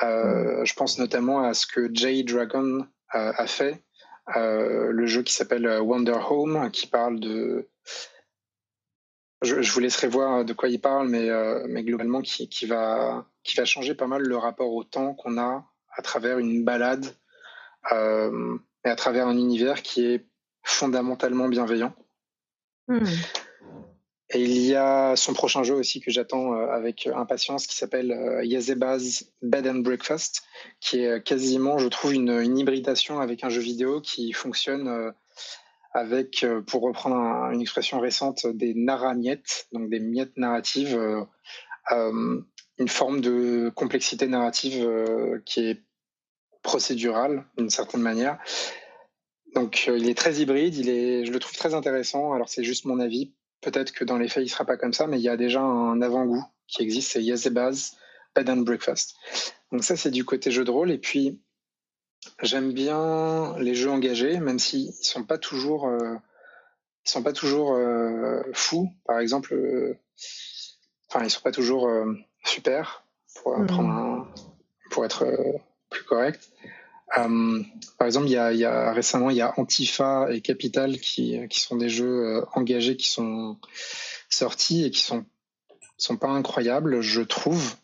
[0.00, 3.84] Je pense notamment à ce que Jay Dragon a fait,
[4.34, 7.68] le jeu qui s'appelle Wonder Home, qui parle de
[9.42, 11.28] je, vous laisserai voir de quoi il parle, mais,
[11.68, 15.38] mais globalement qui, qui, va, qui va changer pas mal le rapport au temps qu'on
[15.38, 15.64] a
[15.96, 17.14] à travers une balade
[17.90, 20.26] euh, et à travers un univers qui est
[20.62, 21.94] fondamentalement bienveillant.
[22.88, 23.04] Hmm.
[24.34, 28.12] Et il y a son prochain jeu aussi que j'attends euh, avec impatience qui s'appelle
[28.12, 30.42] euh, Yazeba's Bed and Breakfast,
[30.80, 35.12] qui est quasiment, je trouve, une, une hybridation avec un jeu vidéo qui fonctionne
[35.92, 37.16] avec, pour reprendre
[37.52, 40.98] une expression récente, des narramiettes, donc des miettes narratives,
[41.90, 44.88] une forme de complexité narrative
[45.44, 45.82] qui est
[46.62, 48.38] procédural d'une certaine manière.
[49.54, 52.32] Donc euh, il est très hybride, il est, je le trouve très intéressant.
[52.32, 53.32] Alors c'est juste mon avis.
[53.60, 55.36] peut-être que dans les faits, il ne sera pas comme ça, mais il y a
[55.36, 57.96] déjà un avant-goût qui existe, c'est Yazebaz
[58.34, 59.16] Bed and Breakfast.
[59.70, 60.90] Donc ça, c'est du côté jeu de rôle.
[60.90, 61.40] Et puis,
[62.42, 66.14] j'aime bien les jeux engagés, même s'ils ne sont pas toujours, euh,
[67.04, 68.90] ils sont pas toujours euh, fous.
[69.04, 69.98] Par exemple, euh,
[71.08, 71.88] enfin, ils sont pas toujours
[72.44, 73.04] super,
[73.34, 74.32] pour, mmh.
[74.90, 75.26] pour être
[75.92, 76.50] plus correct.
[77.14, 81.76] par exemple, il y, a, récemment, il y a Antifa et Capital qui, qui sont
[81.76, 83.58] des jeux engagés qui sont
[84.28, 85.24] sortis et qui sont
[86.02, 87.76] sont pas incroyables, je trouve,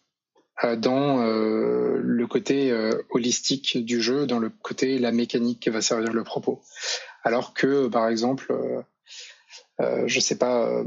[0.65, 5.71] euh, dans euh, le côté euh, holistique du jeu, dans le côté la mécanique qui
[5.71, 6.63] va servir le propos.
[7.23, 8.53] Alors que, par exemple,
[9.79, 10.83] je sais pas,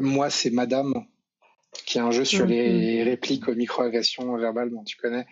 [0.00, 0.94] moi c'est Madame,
[1.84, 3.08] qui est un jeu sur les mhm.
[3.08, 5.26] répliques aux microagressions verbales, dont tu connais.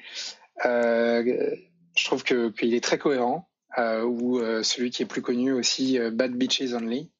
[0.65, 3.49] je trouve que qu'il est très cohérent.
[3.79, 7.11] ou celui qui est plus connu aussi, Bad Bitches Only.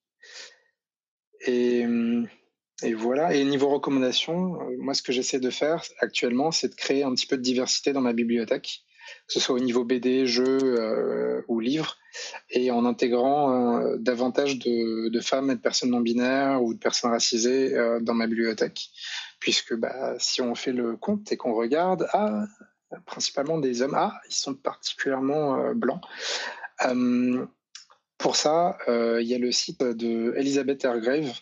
[1.47, 1.87] Et
[2.83, 3.35] et voilà.
[3.35, 7.15] Et niveau recommandation, euh, moi, ce que j'essaie de faire actuellement, c'est de créer un
[7.15, 8.83] petit peu de diversité dans ma bibliothèque,
[9.27, 11.97] que ce soit au niveau BD, jeux euh, ou livres,
[12.51, 17.11] et en intégrant euh, davantage de, femmes et de personnes non binaires ou de personnes
[17.11, 18.91] racisées dans ma bibliothèque.
[19.41, 22.45] Puisque bah, si on fait le compte et qu'on regarde, ah,
[23.07, 26.03] principalement des hommes, ah, ils sont particulièrement blancs.
[28.19, 31.33] pour ça, il y a le site de Elisabeth Airgrave,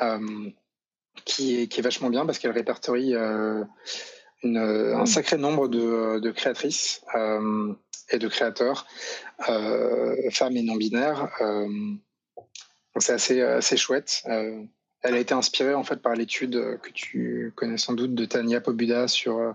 [0.00, 0.50] euh,
[1.26, 3.62] qui, est, vachement bien parce qu'elle répertorie euh,
[4.42, 7.74] un sacré nombre de, créatrices euh,
[8.12, 8.86] et de créateurs,
[9.46, 11.28] femmes et non binaires.
[12.98, 14.22] c'est assez, assez chouette.
[14.26, 18.60] elle a été inspirée en fait par l'étude que tu connais sans doute de Tania
[18.60, 19.54] Pobuda sur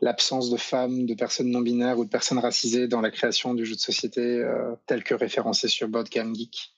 [0.00, 3.64] l'absence de femmes, de personnes non binaires ou de personnes racisées dans la création du
[3.64, 4.44] jeu de société
[4.86, 6.72] tel que référencé sur Boardgame Geek.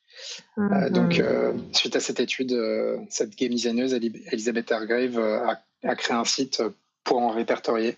[0.58, 1.24] Euh, donc, mhm.
[1.24, 6.62] euh, suite à cette étude, euh, cette game designeuse, Elisabeth Hargrave, a, créé un site
[7.04, 7.96] pour en répertorier.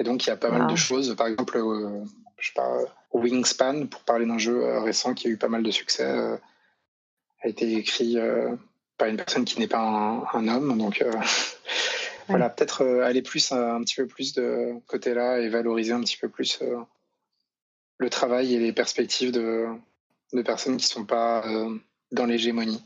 [0.00, 1.14] Et donc, il y a pas mal de choses.
[1.14, 1.62] Par exemple,
[2.38, 2.78] je sais pas,
[3.12, 7.74] Wingspan, pour parler d'un jeu récent qui a eu pas mal de succès, a été
[7.74, 8.16] écrit
[8.98, 10.76] par une personne qui n'est pas un, homme.
[10.76, 11.04] Donc,
[12.28, 16.28] voilà, peut-être aller plus un petit peu plus de côté-là et valoriser un petit peu
[16.28, 16.60] plus
[17.98, 19.66] le travail et les perspectives de,
[20.32, 21.76] de personnes qui ne sont pas euh,
[22.12, 22.82] dans l'hégémonie.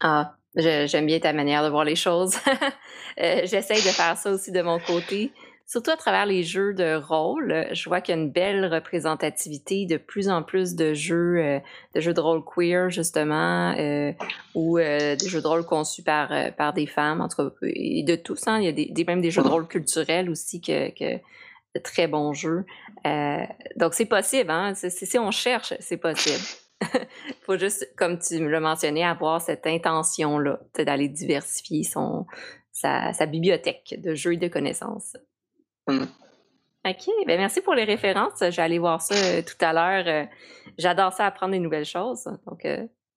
[0.00, 2.36] Ah, j'aime bien ta manière de voir les choses.
[3.20, 5.32] euh, J'essaye de faire ça aussi de mon côté.
[5.66, 9.84] Surtout à travers les jeux de rôle, je vois qu'il y a une belle représentativité
[9.84, 11.58] de plus en plus de jeux, euh,
[11.94, 14.12] de jeux de rôle queer justement, euh,
[14.54, 18.46] ou des jeux de rôle conçus par, par des femmes, en tout et de tous.
[18.46, 18.60] Hein.
[18.60, 21.20] Il y a des, même des jeux de rôle culturels aussi que, que
[21.76, 22.64] de très bons jeux.
[23.06, 23.44] Euh,
[23.76, 24.74] donc, c'est possible, hein?
[24.74, 26.44] si on cherche, c'est possible.
[26.82, 32.26] Il faut juste, comme tu l'as mentionné, avoir cette intention-là d'aller diversifier son,
[32.72, 35.16] sa, bibliothèque de jeux et de connaissances.
[35.86, 36.04] Mm.
[36.88, 38.38] OK, ben merci pour les références.
[38.40, 40.04] Je vais aller voir ça euh, tout à l'heure.
[40.06, 40.24] Euh,
[40.78, 42.24] j'adore ça, apprendre des nouvelles choses.
[42.46, 42.66] Donc,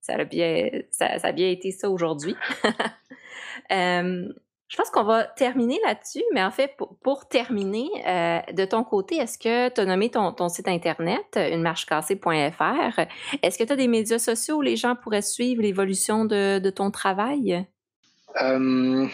[0.02, 2.36] ça, a bien, ça, ça, a bien été ça aujourd'hui.
[4.70, 9.16] Je pense qu'on va terminer là-dessus, mais en fait, pour, terminer, euh, de ton côté,
[9.16, 13.00] est-ce que tu as nommé ton, site internet, unemarchecassée.fr?
[13.42, 16.92] Est-ce que tu as des médias sociaux où les gens pourraient suivre l'évolution de, ton
[16.92, 17.66] travail?
[18.44, 19.08] Euh,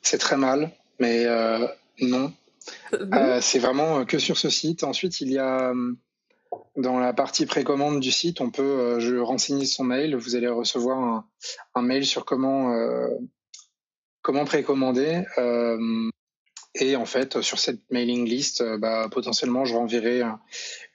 [0.00, 1.66] c'est très mal, mais euh,
[2.92, 3.38] non.
[3.40, 4.84] c'est vraiment que sur ce site.
[4.84, 5.72] Ensuite, il y a
[6.76, 10.16] dans la partie précommande du site, on peut je renseigner son mail.
[10.16, 11.26] Vous allez recevoir un,
[11.74, 12.72] un mail sur comment
[14.26, 15.22] comment précommander.
[15.38, 16.10] Euh,
[16.74, 20.22] et en fait, sur cette mailing list, euh, bah, potentiellement, je renverrai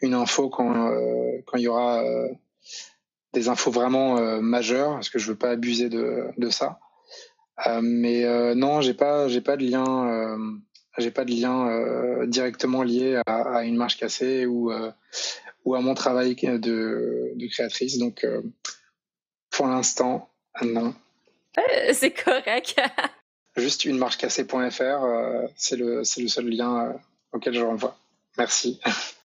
[0.01, 2.03] une info quand, euh, quand il y aura
[3.33, 6.79] des infos vraiment majeures, parce que je veux pas abuser de, de ça.
[7.81, 10.37] mais non, j'ai pas, j'ai pas de lien,
[10.97, 14.71] j'ai pas de lien directement lié à, une marche cassée ou
[15.63, 17.97] ou à mon travail de, de créatrice.
[17.97, 18.25] Donc,
[19.51, 20.29] pour l'instant,
[20.61, 20.93] non.
[21.93, 22.75] C'est correct.
[23.57, 26.93] Juste une marche cassée.fr, euh, c'est le, le seul lien euh,
[27.33, 27.97] auquel je renvoie.
[28.37, 28.79] Merci.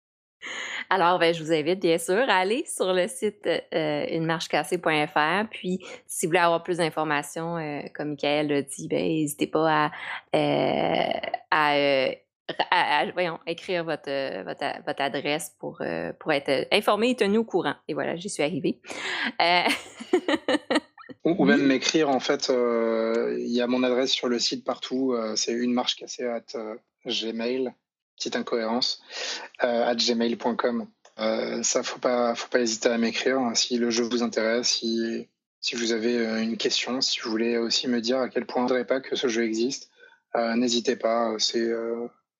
[0.93, 5.49] Alors, ben, je vous invite bien sûr à aller sur le site euh, unemarchecassée.fr.
[5.49, 9.89] Puis, si vous voulez avoir plus d'informations, euh, comme Michael l'a dit, ben, n'hésitez pas
[10.31, 10.71] à,
[11.49, 15.81] à, voyons, écrire votre, votre, votre adresse pour,
[16.19, 17.73] pour être informé et tenu au courant.
[17.87, 18.79] Et voilà, j'y suis arrivée.
[21.23, 25.13] Ou, même m'écrire, en fait, euh, il y a mon adresse sur le site partout,
[25.13, 26.75] euh, c'est une marche cassée at euh,
[27.07, 27.73] gmail,
[28.23, 29.01] petite incohérence,
[29.59, 30.87] at gmail.com.
[31.63, 35.27] ça, faut pas, faut pas hésiter à m'écrire hein, si le jeu vous intéresse, si,
[35.59, 38.73] si vous avez une question, si vous voulez aussi me dire à quel point vous
[38.73, 39.89] ne pas que ce jeu existe.
[40.35, 41.69] N'hésitez pas, c'est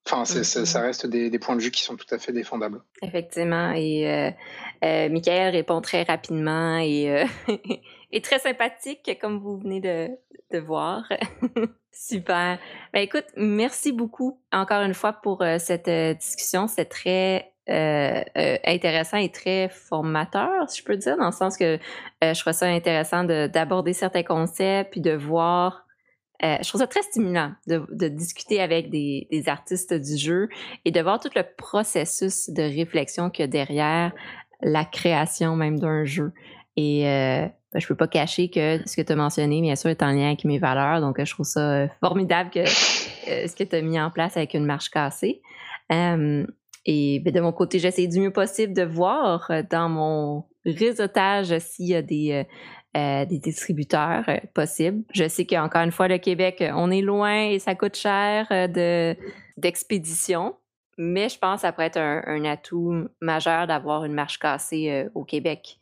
[0.05, 2.81] Enfin, ça, ça, reste des, des, points de vue qui sont tout à fait défendables.
[3.01, 3.71] Effectivement.
[3.71, 4.31] Et euh,
[4.83, 7.25] euh, Michael répond très rapidement et, euh,
[8.11, 10.09] et, très sympathique, comme vous venez de,
[10.51, 11.03] de voir.
[11.91, 12.59] Super.
[12.91, 16.67] Ben, écoute, merci beaucoup encore une fois pour euh, cette euh, discussion.
[16.67, 21.79] C'est très intéressant et très formateur, si je peux dire, dans le sens que
[22.21, 25.82] je trouve ça intéressant d'aborder certains concepts puis de voir
[26.43, 30.49] euh, je trouve ça très stimulant de, discuter avec des, des, artistes du jeu
[30.83, 34.11] et de voir tout le processus de réflexion qu'il y a derrière
[34.61, 36.33] la création même d'un jeu.
[36.75, 39.89] Et euh, ben, je peux pas cacher que ce que tu as mentionné, bien sûr,
[39.89, 41.01] est en lien avec mes valeurs.
[41.01, 44.37] Donc, je trouve ça euh, formidable que euh, ce que tu as mis en place
[44.37, 45.41] avec une marche cassée.
[45.89, 51.87] et ben, de mon côté, j'essaie du mieux possible de voir dans mon réseautage s'il
[51.87, 52.45] y a des,
[52.95, 55.03] euh, des distributeurs euh, possibles.
[55.13, 58.47] Je sais qu'encore une fois, le Québec, euh, on est loin et ça coûte cher
[58.49, 59.15] de,
[59.57, 60.55] d'expédition,
[60.99, 65.23] mais je pense que ça pourrait être un, atout majeur d'avoir une marche cassée au
[65.23, 65.79] Québec.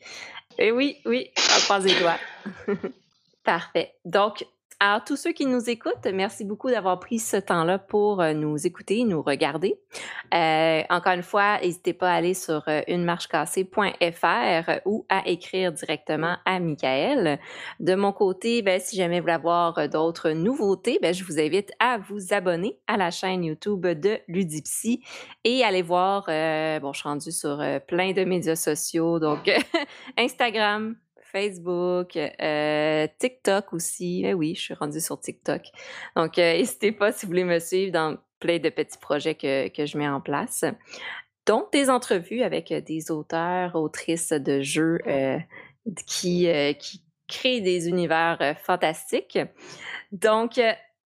[0.57, 2.20] Et oui, oui, on croise les doigts.
[3.43, 3.93] Parfait.
[4.05, 4.45] Donc,
[4.84, 8.65] alors, tous ceux qui nous écoutent, merci beaucoup d'avoir pris ce temps-là pour euh, nous
[8.65, 9.79] écouter, nous regarder.
[10.34, 16.38] Euh, encore une fois, n'hésitez pas à aller sur euh, unemarchecassée.fr ou à écrire directement
[16.45, 17.39] à Michael.
[17.79, 21.71] De mon côté, ben, si jamais vous voulez avoir d'autres nouveautés, ben, je vous invite
[21.79, 25.03] à vous abonner à la chaîne YouTube de Ludipsy
[25.43, 29.47] et aller voir, bon, je suis rendue sur plein de médias sociaux, donc
[30.17, 30.95] Instagram,
[31.32, 34.23] Facebook, euh, TikTok aussi.
[34.25, 35.63] Eh oui, je suis rendue sur TikTok.
[36.15, 39.69] Donc, euh, n'hésitez pas si vous voulez me suivre dans plein de petits projets que,
[39.69, 40.65] que je mets en place.
[41.45, 45.38] Donc, des entrevues avec des auteurs, autrices de jeux euh,
[46.05, 46.47] qui,
[46.79, 49.39] qui créent des univers fantastiques.
[50.11, 50.59] Donc,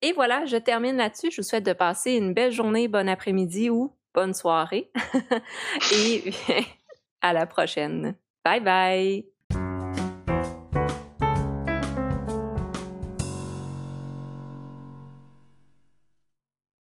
[0.03, 1.31] et voilà, je termine là-dessus.
[1.31, 4.91] Je vous souhaite de passer une belle journée, bon après-midi ou bonne soirée.
[5.93, 6.31] et
[7.21, 8.15] à la prochaine.
[8.43, 9.32] Bye bye.